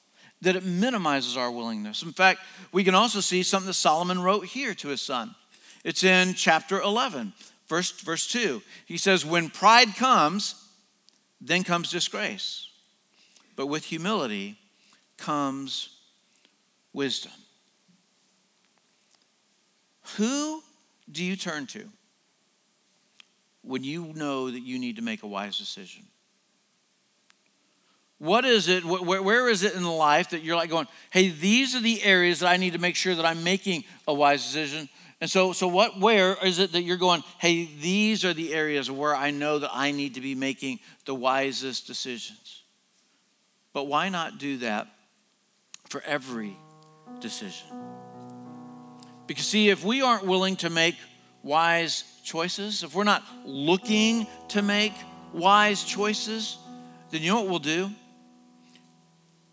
that 0.43 0.57
it 0.57 0.65
minimizes 0.65 1.37
our 1.37 1.51
willingness. 1.51 2.03
In 2.03 2.13
fact, 2.13 2.41
we 2.73 2.85
can 2.85 2.95
also 2.95 3.21
see 3.21 3.43
something 3.43 3.69
that 3.69 3.75
Solomon 3.75 4.21
wrote 4.21 4.47
here 4.47 4.75
to 4.75 4.89
his 4.89 5.01
son. 5.01 5.35
It's 5.83 6.05
in 6.05 6.35
chapter 6.35 6.81
11, 6.81 7.33
verse, 7.69 7.91
verse 8.01 8.27
2. 8.27 8.61
He 8.85 8.99
says, 8.99 9.25
When 9.25 9.49
pride 9.49 9.95
comes, 9.97 10.69
then 11.41 11.65
comes 11.65 11.91
disgrace. 11.91 12.69
But 13.55 13.67
with 13.67 13.85
humility 13.85 14.59
comes 15.17 15.89
wisdom. 16.93 17.33
Who 20.17 20.63
do 21.11 21.25
you 21.25 21.37
turn 21.37 21.67
to 21.69 21.89
when 23.67 23.85
you 23.85 24.13
know 24.15 24.51
that 24.51 24.61
you 24.61 24.79
need 24.79 24.97
to 24.97 25.03
make 25.03 25.23
a 25.23 25.27
wise 25.27 25.59
decision? 25.59 26.05
What 28.19 28.47
is 28.47 28.69
it, 28.69 28.83
where 28.85 29.49
is 29.49 29.63
it 29.63 29.75
in 29.75 29.85
life 29.85 30.31
that 30.31 30.43
you're 30.43 30.57
like 30.57 30.71
going, 30.71 30.87
hey, 31.11 31.29
these 31.29 31.75
are 31.75 31.81
the 31.81 32.03
areas 32.03 32.41
that 32.41 32.49
I 32.49 32.57
need 32.57 32.73
to 32.73 32.79
make 32.79 32.97
sure 32.97 33.15
that 33.15 33.27
I'm 33.27 33.45
making 33.45 33.85
a 34.09 34.15
wise 34.15 34.43
decision? 34.43 34.89
And 35.21 35.31
so, 35.31 35.53
so 35.53 35.69
what, 35.69 36.01
where 36.01 36.37
is 36.43 36.59
it 36.59 36.73
that 36.73 36.83
you're 36.83 36.97
going, 36.97 37.23
hey, 37.39 37.69
these 37.81 38.25
are 38.25 38.33
the 38.33 38.55
areas 38.55 38.91
where 38.91 39.15
I 39.15 39.31
know 39.31 39.59
that 39.59 39.71
I 39.73 39.91
need 39.91 40.15
to 40.15 40.21
be 40.23 40.35
making 40.35 40.81
the 41.05 41.15
wisest 41.15 41.87
decisions? 41.87 42.63
But 43.75 43.85
why 43.85 44.09
not 44.09 44.39
do 44.39 44.59
that 44.59 44.89
for 45.91 46.03
every 46.07 46.57
decision? 47.21 47.69
Because, 49.27 49.47
see, 49.47 49.69
if 49.69 49.85
we 49.85 50.01
aren't 50.01 50.25
willing 50.25 50.57
to 50.57 50.71
make 50.71 50.97
wise 51.47 52.03
choices, 52.25 52.83
if 52.83 52.95
we're 52.95 53.05
not 53.05 53.23
looking 53.45 54.27
to 54.49 54.63
make 54.63 54.93
wise 55.33 55.85
choices, 55.85 56.59
then 57.11 57.23
you 57.23 57.31
know 57.31 57.41
what 57.41 57.49
we'll 57.49 57.59
do? 57.61 57.91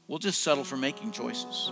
We'll 0.08 0.20
just 0.20 0.42
settle 0.42 0.64
for 0.64 0.76
making 0.76 1.12
choices. 1.12 1.72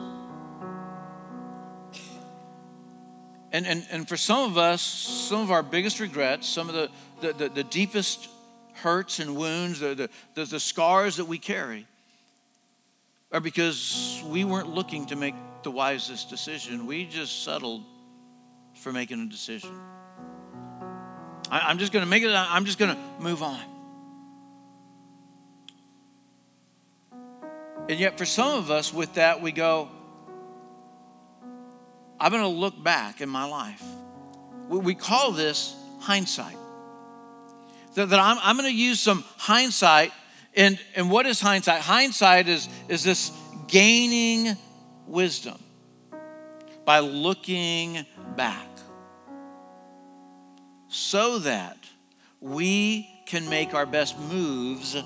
And, 3.52 3.66
and, 3.68 3.86
and 3.92 4.08
for 4.08 4.16
some 4.16 4.50
of 4.50 4.58
us, 4.58 4.82
some 4.82 5.42
of 5.42 5.52
our 5.52 5.64
biggest 5.64 6.00
regrets, 6.00 6.48
some 6.48 6.70
of 6.70 6.76
the, 6.76 6.90
the, 7.22 7.34
the, 7.34 7.50
the 7.50 7.64
deepest 7.64 8.30
hurts 8.76 9.20
and 9.20 9.36
wounds, 9.36 9.80
the, 9.80 9.96
the, 9.96 10.10
the, 10.36 10.46
the 10.46 10.60
scars 10.60 11.18
that 11.18 11.26
we 11.26 11.38
carry, 11.40 11.88
are 13.32 13.42
because 13.42 14.22
we 14.28 14.46
weren't 14.46 14.70
looking 14.70 15.08
to 15.08 15.16
make 15.16 15.36
the 15.64 15.72
wisest 15.72 16.30
decision. 16.30 16.86
We 16.86 17.06
just 17.06 17.44
settled 17.44 17.84
for 18.76 18.94
making 18.94 19.20
a 19.22 19.26
decision. 19.26 19.72
I, 21.52 21.70
am 21.70 21.78
just 21.80 21.92
going 21.92 22.04
to 22.04 22.10
make 22.10 22.24
it, 22.24 22.32
I'm 22.34 22.64
just 22.64 22.80
going 22.80 22.96
to 22.96 23.02
move 23.20 23.44
on. 23.44 23.60
And 27.90 28.00
yet, 28.00 28.18
for 28.18 28.26
some 28.26 28.58
of 28.58 28.72
us, 28.72 28.94
with 28.94 29.16
that, 29.16 29.42
we 29.42 29.52
go, 29.52 29.90
I'm 32.18 32.32
going 32.32 32.42
to 32.42 32.48
look 32.48 32.82
back 32.82 33.20
in 33.20 33.28
my 33.28 33.44
life. 33.44 33.84
We 34.70 34.96
call 34.96 35.34
this 35.34 35.76
hindsight. 36.00 36.56
That, 37.96 38.10
that 38.10 38.20
I'm, 38.20 38.38
I'm 38.42 38.56
going 38.56 38.72
to 38.72 38.76
use 38.76 39.02
some 39.02 39.26
hindsight. 39.36 40.14
And, 40.56 40.80
and 40.96 41.12
what 41.12 41.26
is 41.26 41.42
hindsight? 41.42 41.82
Hindsight 41.82 42.48
is, 42.48 42.70
is 42.88 43.04
this 43.04 43.32
gaining 43.68 44.56
wisdom 45.06 45.60
by 46.86 47.00
looking 47.00 48.06
back 48.38 48.71
so 50.92 51.40
that 51.40 51.78
we 52.42 53.10
can 53.26 53.50
make 53.50 53.74
our 53.74 53.86
best 53.86 54.20
moves 54.20 55.02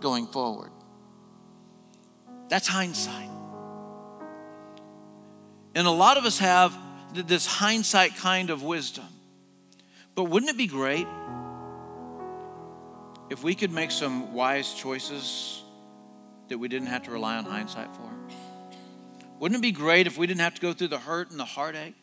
going 0.00 0.26
forward. 0.26 0.72
That's 2.48 2.66
hindsight. 2.66 3.30
And 5.76 5.86
a 5.86 5.92
lot 5.92 6.16
of 6.16 6.24
us 6.24 6.40
have 6.40 6.76
this 7.14 7.46
hindsight 7.46 8.16
kind 8.16 8.50
of 8.50 8.64
wisdom. 8.64 9.06
But 10.16 10.24
wouldn't 10.24 10.50
it 10.50 10.56
be 10.56 10.66
great 10.66 11.06
if 13.30 13.44
we 13.44 13.54
could 13.54 13.70
make 13.70 13.92
some 13.92 14.34
wise 14.34 14.74
choices 14.74 15.62
that 16.48 16.58
we 16.58 16.66
didn't 16.66 16.88
have 16.88 17.04
to 17.04 17.12
rely 17.12 17.36
on 17.36 17.44
hindsight 17.44 17.94
for? 17.94 18.10
Wouldn't 19.38 19.60
it 19.60 19.62
be 19.62 19.70
great 19.70 20.08
if 20.08 20.18
we 20.18 20.26
didn't 20.26 20.40
have 20.40 20.54
to 20.54 20.60
go 20.60 20.72
through 20.72 20.88
the 20.88 20.98
hurt 20.98 21.30
and 21.30 21.38
the 21.38 21.44
heartache? 21.44 21.94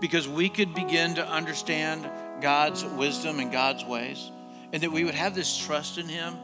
Because 0.00 0.26
we 0.26 0.48
could 0.48 0.74
begin 0.74 1.14
to 1.14 1.28
understand 1.28 2.10
God's 2.40 2.84
wisdom 2.84 3.40
and 3.40 3.50
God's 3.50 3.84
ways, 3.84 4.30
and 4.72 4.82
that 4.82 4.90
we 4.90 5.04
would 5.04 5.14
have 5.14 5.34
this 5.34 5.56
trust 5.56 5.98
in 5.98 6.08
Him 6.08 6.36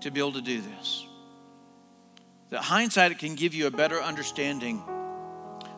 to 0.00 0.10
be 0.10 0.20
able 0.20 0.32
to 0.32 0.42
do 0.42 0.60
this. 0.60 1.06
That 2.50 2.62
hindsight 2.62 3.12
it 3.12 3.18
can 3.18 3.34
give 3.34 3.54
you 3.54 3.66
a 3.66 3.70
better 3.70 4.00
understanding 4.00 4.82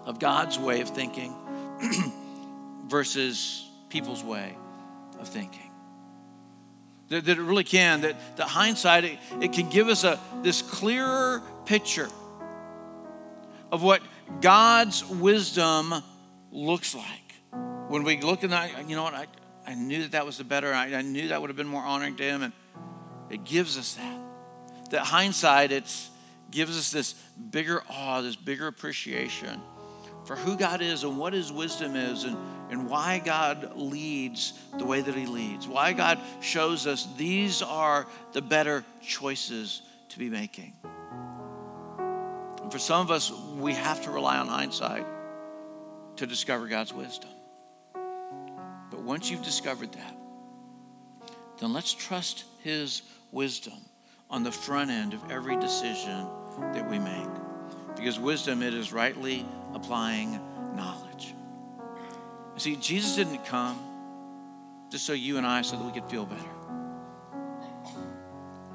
of 0.05 0.19
God's 0.19 0.59
way 0.59 0.81
of 0.81 0.91
thinking 0.91 1.35
versus 2.87 3.69
people's 3.89 4.23
way 4.23 4.55
of 5.19 5.29
thinking. 5.29 5.71
That, 7.09 7.25
that 7.25 7.39
it 7.39 7.43
really 7.43 7.65
can, 7.65 8.03
that, 8.03 8.37
that 8.37 8.49
hindsight, 8.49 9.05
it, 9.05 9.19
it 9.41 9.53
can 9.53 9.71
give 9.71 9.89
us 9.89 10.05
a, 10.05 10.19
this 10.43 10.61
clearer 10.61 11.43
picture 11.65 12.09
of 13.73 13.83
what 13.83 14.03
God's 14.41 15.05
wisdom 15.07 15.95
looks 16.51 16.95
like. 16.95 17.28
When 17.89 18.05
we 18.05 18.21
look 18.21 18.45
at 18.45 18.51
that, 18.51 18.89
you 18.89 18.97
know 18.97 19.03
what, 19.03 19.15
I, 19.15 19.27
I 19.67 19.75
knew 19.75 20.03
that 20.03 20.13
that 20.13 20.27
was 20.27 20.39
the 20.39 20.45
better, 20.45 20.73
I, 20.73 20.95
I 20.95 21.03
knew 21.03 21.29
that 21.29 21.41
would 21.41 21.51
have 21.51 21.57
been 21.57 21.67
more 21.67 21.83
honoring 21.83 22.17
to 22.17 22.23
Him, 22.23 22.43
and 22.43 22.53
it 23.31 23.45
gives 23.45 23.79
us 23.79 23.95
that. 23.95 24.21
That 24.91 25.01
hindsight, 25.01 25.73
it 25.73 25.85
gives 26.51 26.79
us 26.79 26.91
this 26.91 27.13
bigger 27.51 27.83
awe, 27.91 28.21
this 28.23 28.37
bigger 28.37 28.67
appreciation 28.67 29.61
for 30.29 30.37
who 30.37 30.57
God 30.57 30.83
is 30.83 31.05
and 31.05 31.19
what 31.19 31.33
His 31.33 31.51
wisdom 31.51 31.97
is 31.97 32.25
and, 32.25 32.37
and 32.71 32.89
why 32.91 33.19
God 33.25 33.77
leads 33.77 34.53
the 34.77 34.85
way 34.85 35.01
that 35.01 35.15
He 35.15 35.25
leads, 35.25 35.67
why 35.67 35.95
God 35.95 36.19
shows 36.43 36.87
us 36.87 37.09
these 37.17 37.63
are 37.63 38.07
the 38.33 38.43
better 38.43 38.85
choices 39.03 39.81
to 40.11 40.19
be 40.19 40.29
making. 40.29 40.75
And 42.63 42.71
for 42.71 42.79
some 42.79 43.01
of 43.01 43.11
us, 43.11 43.33
we 43.57 43.73
have 43.73 44.03
to 44.05 44.11
rely 44.11 44.37
on 44.37 44.49
hindsight 44.49 45.07
to 46.17 46.27
discover 46.27 46.67
God's 46.67 46.93
wisdom. 46.93 47.31
Once 49.09 49.31
you've 49.31 49.43
discovered 49.43 49.91
that, 49.93 50.15
then 51.59 51.73
let's 51.73 51.95
trust 51.95 52.45
His 52.63 53.01
wisdom 53.33 53.79
on 54.29 54.43
the 54.43 54.53
front 54.53 54.91
end 54.91 55.15
of 55.15 55.31
every 55.31 55.57
decision 55.57 56.27
that 56.75 56.87
we 56.91 56.99
make. 56.99 57.27
Because 57.97 58.21
wisdom, 58.21 58.63
it 58.63 58.75
is 58.75 58.93
rightly 58.93 59.47
applying 59.73 60.39
knowledge. 60.77 61.35
see, 62.59 62.77
Jesus 62.77 63.17
didn't 63.17 63.47
come 63.47 63.79
just 64.91 65.07
so 65.07 65.15
you 65.15 65.39
and 65.39 65.47
I, 65.47 65.63
so 65.63 65.79
that 65.79 65.85
we 65.87 65.93
could 65.99 66.11
feel 66.11 66.27
better. 66.27 66.43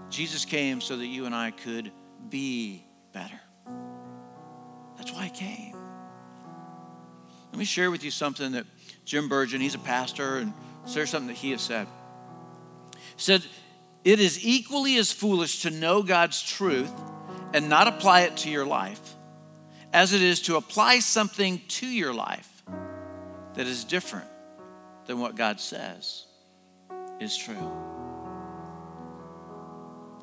Jesus 0.10 0.46
came 0.46 0.82
so 0.82 0.98
that 0.98 1.06
you 1.06 1.28
and 1.28 1.36
I 1.36 1.52
could 1.52 1.92
be 2.28 2.84
better. 3.12 3.40
That's 4.98 5.14
why 5.14 5.26
he 5.26 5.30
came. 5.30 5.76
Let 7.52 7.60
me 7.60 7.66
share 7.66 7.92
with 7.92 8.04
you 8.04 8.10
something 8.10 8.54
that 8.54 8.66
Jim 9.06 9.30
Burgen, 9.30 9.60
he's 9.60 9.76
a 9.76 9.80
pastor, 9.80 10.38
and 10.38 10.54
there's 10.94 11.10
something 11.10 11.28
that 11.28 11.38
he 11.38 11.52
has 11.52 11.62
said. 11.62 11.88
He 12.94 13.22
said, 13.22 13.44
It 14.04 14.20
is 14.20 14.46
equally 14.46 14.98
as 14.98 15.12
foolish 15.12 15.62
to 15.64 15.70
know 15.70 16.04
God's 16.04 16.42
truth 16.42 16.92
and 17.54 17.70
not 17.70 17.88
apply 17.88 18.22
it 18.22 18.38
to 18.38 18.50
your 18.50 18.66
life 18.66 19.16
as 19.94 20.14
it 20.14 20.22
is 20.22 20.42
to 20.42 20.56
apply 20.56 21.00
something 21.00 21.62
to 21.68 21.86
your 21.86 22.14
life 22.14 22.64
that 23.54 23.68
is 23.68 23.84
different 23.84 24.28
than 25.06 25.20
what 25.20 25.36
God 25.36 25.60
says 25.60 26.26
is 27.20 27.38
true. 27.38 27.72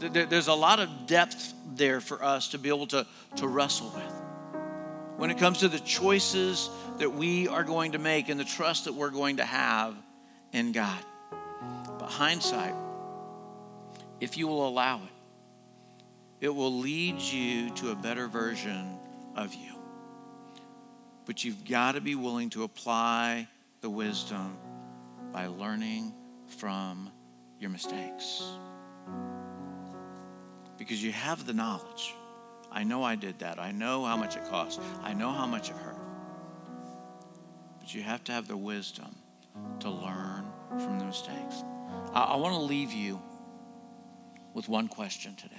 There's 0.01 0.49
a 0.49 0.55
lot 0.55 0.81
of 0.81 1.07
depth 1.07 1.55
there 1.75 2.01
for 2.01 2.23
us 2.25 2.49
to 2.49 2.59
be 2.59 2.69
able 2.69 2.87
to, 2.89 3.07
to 3.37 3.47
wrestle 3.47 3.93
with. 3.95 4.30
When 5.21 5.29
it 5.29 5.37
comes 5.37 5.59
to 5.59 5.69
the 5.69 5.79
choices 5.79 6.71
that 6.97 7.13
we 7.13 7.47
are 7.47 7.63
going 7.63 7.93
to 7.93 7.99
make 7.99 8.31
and 8.31 8.41
the 8.41 8.45
trust 8.45 8.87
that 8.87 8.95
we're 8.95 9.11
going 9.11 9.37
to 9.37 9.45
have 9.45 9.95
in 10.51 10.73
God. 10.73 10.99
But 11.99 12.07
hindsight, 12.07 12.73
if 14.19 14.39
you 14.39 14.49
will 14.49 14.67
allow 14.67 14.97
it, 14.97 16.47
it 16.47 16.49
will 16.49 16.73
lead 16.73 17.21
you 17.21 17.69
to 17.75 17.91
a 17.91 17.95
better 17.95 18.29
version 18.29 18.99
of 19.37 19.53
you. 19.53 19.75
But 21.27 21.45
you've 21.45 21.67
got 21.67 21.97
to 21.97 22.01
be 22.01 22.15
willing 22.15 22.49
to 22.51 22.63
apply 22.63 23.47
the 23.83 23.91
wisdom 23.91 24.57
by 25.35 25.49
learning 25.49 26.15
from 26.47 27.11
your 27.59 27.69
mistakes. 27.69 28.43
Because 30.79 31.05
you 31.05 31.13
have 31.13 31.47
the 31.47 31.53
knowledge. 31.53 32.15
I 32.73 32.85
know 32.85 33.03
I 33.03 33.17
did 33.17 33.41
that. 33.41 33.59
I 33.59 33.73
know 33.73 34.05
how 34.05 34.17
much 34.17 34.37
it 34.37 34.45
cost. 34.49 34.81
I 35.03 35.13
know 35.13 35.33
how 35.33 35.47
much 35.47 35.71
it 35.71 35.77
hurt. 35.77 35.97
But 37.81 37.95
you 37.95 38.03
have 38.03 38.23
to 38.25 38.33
have 38.33 38.47
the 38.47 38.57
wisdom 38.57 39.15
to 39.81 39.91
learn 39.91 40.45
from 40.79 40.99
the 40.99 41.05
mistakes. 41.05 41.65
I, 42.13 42.23
I 42.23 42.37
want 42.37 42.55
to 42.55 42.61
leave 42.61 42.93
you 42.93 43.21
with 44.55 44.69
one 44.69 44.89
question 44.89 45.35
today. 45.37 45.57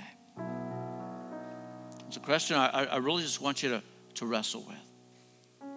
It's 2.07 2.17
a 2.17 2.21
question 2.21 2.57
I, 2.57 2.85
I 2.85 2.97
really 2.97 3.23
just 3.23 3.41
want 3.41 3.63
you 3.63 3.69
to, 3.69 3.83
to 4.15 4.25
wrestle 4.25 4.65
with. 4.67 5.69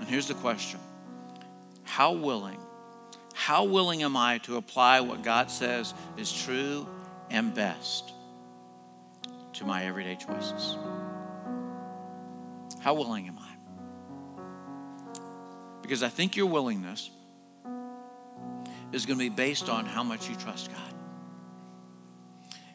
And 0.00 0.08
here's 0.08 0.28
the 0.28 0.34
question 0.34 0.80
How 1.84 2.12
willing, 2.12 2.58
how 3.34 3.64
willing 3.64 4.02
am 4.02 4.16
I 4.16 4.38
to 4.38 4.56
apply 4.56 5.00
what 5.00 5.22
God 5.22 5.50
says 5.50 5.94
is 6.16 6.32
true 6.32 6.86
and 7.30 7.54
best 7.54 8.12
to 9.58 9.64
my 9.64 9.84
everyday 9.84 10.16
choices? 10.16 10.76
How 12.80 12.94
willing 12.94 13.28
am 13.28 13.38
I? 13.38 14.42
Because 15.82 16.02
I 16.02 16.08
think 16.08 16.36
your 16.36 16.46
willingness 16.46 17.10
is 18.92 19.04
going 19.04 19.18
to 19.18 19.24
be 19.24 19.28
based 19.28 19.68
on 19.68 19.84
how 19.84 20.02
much 20.02 20.28
you 20.28 20.36
trust 20.36 20.70
God. 20.70 20.94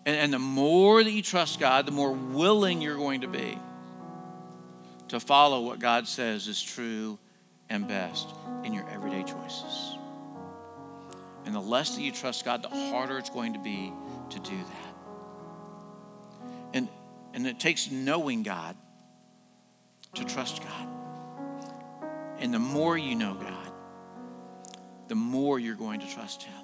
And, 0.05 0.15
and 0.15 0.33
the 0.33 0.39
more 0.39 1.03
that 1.03 1.11
you 1.11 1.21
trust 1.21 1.59
God, 1.59 1.85
the 1.85 1.91
more 1.91 2.11
willing 2.11 2.81
you're 2.81 2.97
going 2.97 3.21
to 3.21 3.27
be 3.27 3.57
to 5.07 5.19
follow 5.19 5.61
what 5.61 5.79
God 5.79 6.07
says 6.07 6.47
is 6.47 6.61
true 6.61 7.17
and 7.69 7.87
best 7.87 8.27
in 8.63 8.73
your 8.73 8.87
everyday 8.89 9.23
choices. 9.23 9.97
And 11.45 11.55
the 11.55 11.61
less 11.61 11.95
that 11.95 12.01
you 12.01 12.11
trust 12.11 12.43
God, 12.45 12.61
the 12.61 12.69
harder 12.69 13.17
it's 13.17 13.29
going 13.29 13.53
to 13.53 13.59
be 13.59 13.93
to 14.31 14.39
do 14.39 14.57
that. 14.57 14.92
And, 17.33 17.47
it 17.47 17.59
takes 17.59 17.89
knowing 17.89 18.43
God 18.43 18.75
to 20.15 20.23
trust 20.23 20.61
God. 20.61 20.87
And 22.37 22.53
the 22.53 22.59
more 22.59 22.97
you 22.97 23.15
know 23.15 23.33
God, 23.33 23.71
the 25.07 25.15
more 25.15 25.59
you're 25.59 25.75
going 25.75 25.99
to 26.01 26.07
trust 26.07 26.43
Him. 26.43 26.63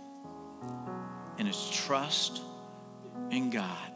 And 1.37 1.47
it's 1.47 1.69
trust 1.85 2.41
in 3.31 3.49
God 3.49 3.91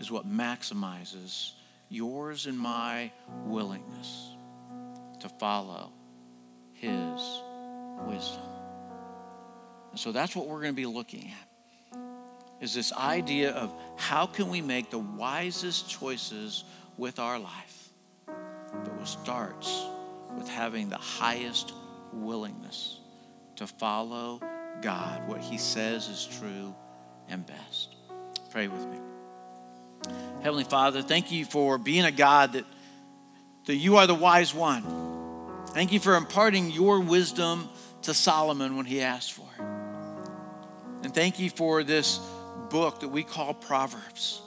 is 0.00 0.10
what 0.10 0.26
maximizes 0.28 1.52
yours 1.88 2.46
and 2.46 2.58
my 2.58 3.10
willingness 3.44 4.30
to 5.20 5.28
follow 5.28 5.92
His 6.72 7.42
wisdom. 8.06 8.42
And 9.90 10.00
so 10.00 10.10
that's 10.10 10.34
what 10.34 10.48
we're 10.48 10.60
going 10.60 10.72
to 10.72 10.76
be 10.76 10.86
looking 10.86 11.30
at 11.40 11.51
is 12.62 12.72
this 12.72 12.92
idea 12.94 13.50
of 13.50 13.74
how 13.96 14.24
can 14.24 14.48
we 14.48 14.62
make 14.62 14.90
the 14.90 14.98
wisest 14.98 15.90
choices 15.90 16.64
with 16.96 17.18
our 17.18 17.38
life 17.38 17.82
but 18.26 18.92
it 19.00 19.06
starts 19.06 19.86
with 20.36 20.48
having 20.48 20.88
the 20.88 20.96
highest 20.96 21.72
willingness 22.12 22.98
to 23.56 23.66
follow 23.66 24.40
God, 24.80 25.28
what 25.28 25.40
He 25.40 25.58
says 25.58 26.08
is 26.08 26.28
true 26.38 26.74
and 27.28 27.46
best. 27.46 27.94
Pray 28.50 28.68
with 28.68 28.86
me. 28.86 28.98
Heavenly 30.42 30.64
Father, 30.64 31.02
thank 31.02 31.30
you 31.30 31.44
for 31.44 31.78
being 31.78 32.04
a 32.04 32.10
God 32.10 32.54
that, 32.54 32.64
that 33.66 33.76
you 33.76 33.96
are 33.96 34.06
the 34.06 34.14
wise 34.14 34.54
one. 34.54 34.82
Thank 35.68 35.92
you 35.92 36.00
for 36.00 36.16
imparting 36.16 36.70
your 36.70 37.00
wisdom 37.00 37.68
to 38.02 38.14
Solomon 38.14 38.76
when 38.76 38.86
he 38.86 39.00
asked 39.00 39.32
for 39.32 39.46
it. 39.58 39.64
And 41.04 41.14
thank 41.14 41.38
you 41.38 41.50
for 41.50 41.84
this 41.84 42.18
book 42.72 43.00
that 43.00 43.08
we 43.08 43.22
call 43.22 43.52
Proverbs. 43.52 44.40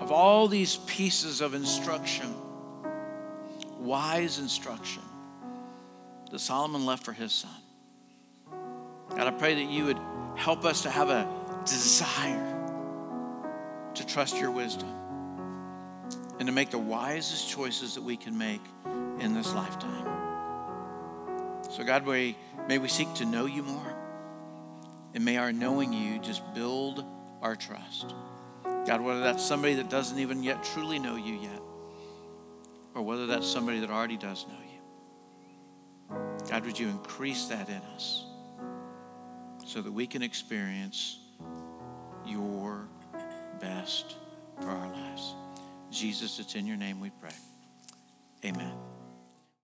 Of 0.00 0.10
all 0.10 0.48
these 0.48 0.76
pieces 0.76 1.42
of 1.42 1.54
instruction, 1.54 2.34
wise 3.78 4.38
instruction 4.38 5.02
that 6.30 6.38
Solomon 6.38 6.86
left 6.86 7.04
for 7.04 7.12
his 7.12 7.32
son. 7.32 7.50
God, 9.10 9.26
I 9.26 9.30
pray 9.30 9.54
that 9.54 9.70
you 9.70 9.84
would 9.84 9.98
help 10.36 10.64
us 10.64 10.82
to 10.82 10.90
have 10.90 11.10
a 11.10 11.28
desire 11.64 12.50
to 13.94 14.06
trust 14.06 14.38
your 14.38 14.50
wisdom 14.50 14.92
and 16.38 16.46
to 16.48 16.52
make 16.52 16.70
the 16.70 16.78
wisest 16.78 17.48
choices 17.48 17.94
that 17.94 18.02
we 18.02 18.16
can 18.16 18.36
make 18.36 18.62
in 19.20 19.34
this 19.34 19.54
lifetime. 19.54 20.08
So, 21.70 21.84
God, 21.84 22.06
we, 22.06 22.36
may 22.68 22.78
we 22.78 22.88
seek 22.88 23.12
to 23.14 23.24
know 23.24 23.46
you 23.46 23.62
more, 23.62 23.93
and 25.14 25.24
may 25.24 25.36
our 25.36 25.52
knowing 25.52 25.92
you 25.92 26.18
just 26.18 26.42
build 26.54 27.04
our 27.40 27.56
trust. 27.56 28.14
God, 28.86 29.00
whether 29.00 29.20
that's 29.20 29.42
somebody 29.42 29.74
that 29.74 29.88
doesn't 29.88 30.18
even 30.18 30.42
yet 30.42 30.62
truly 30.62 30.98
know 30.98 31.16
you 31.16 31.34
yet, 31.34 31.60
or 32.94 33.02
whether 33.02 33.26
that's 33.26 33.46
somebody 33.46 33.80
that 33.80 33.90
already 33.90 34.16
does 34.16 34.44
know 34.48 34.54
you. 34.54 36.16
God, 36.50 36.66
would 36.66 36.78
you 36.78 36.88
increase 36.88 37.46
that 37.46 37.68
in 37.68 37.80
us 37.94 38.26
so 39.64 39.80
that 39.80 39.92
we 39.92 40.06
can 40.06 40.22
experience 40.22 41.18
your 42.26 42.88
best 43.60 44.16
for 44.60 44.68
our 44.68 44.92
lives? 44.92 45.34
Jesus, 45.90 46.38
it's 46.38 46.54
in 46.54 46.66
your 46.66 46.76
name 46.76 47.00
we 47.00 47.10
pray. 47.20 47.30
Amen. 48.44 48.93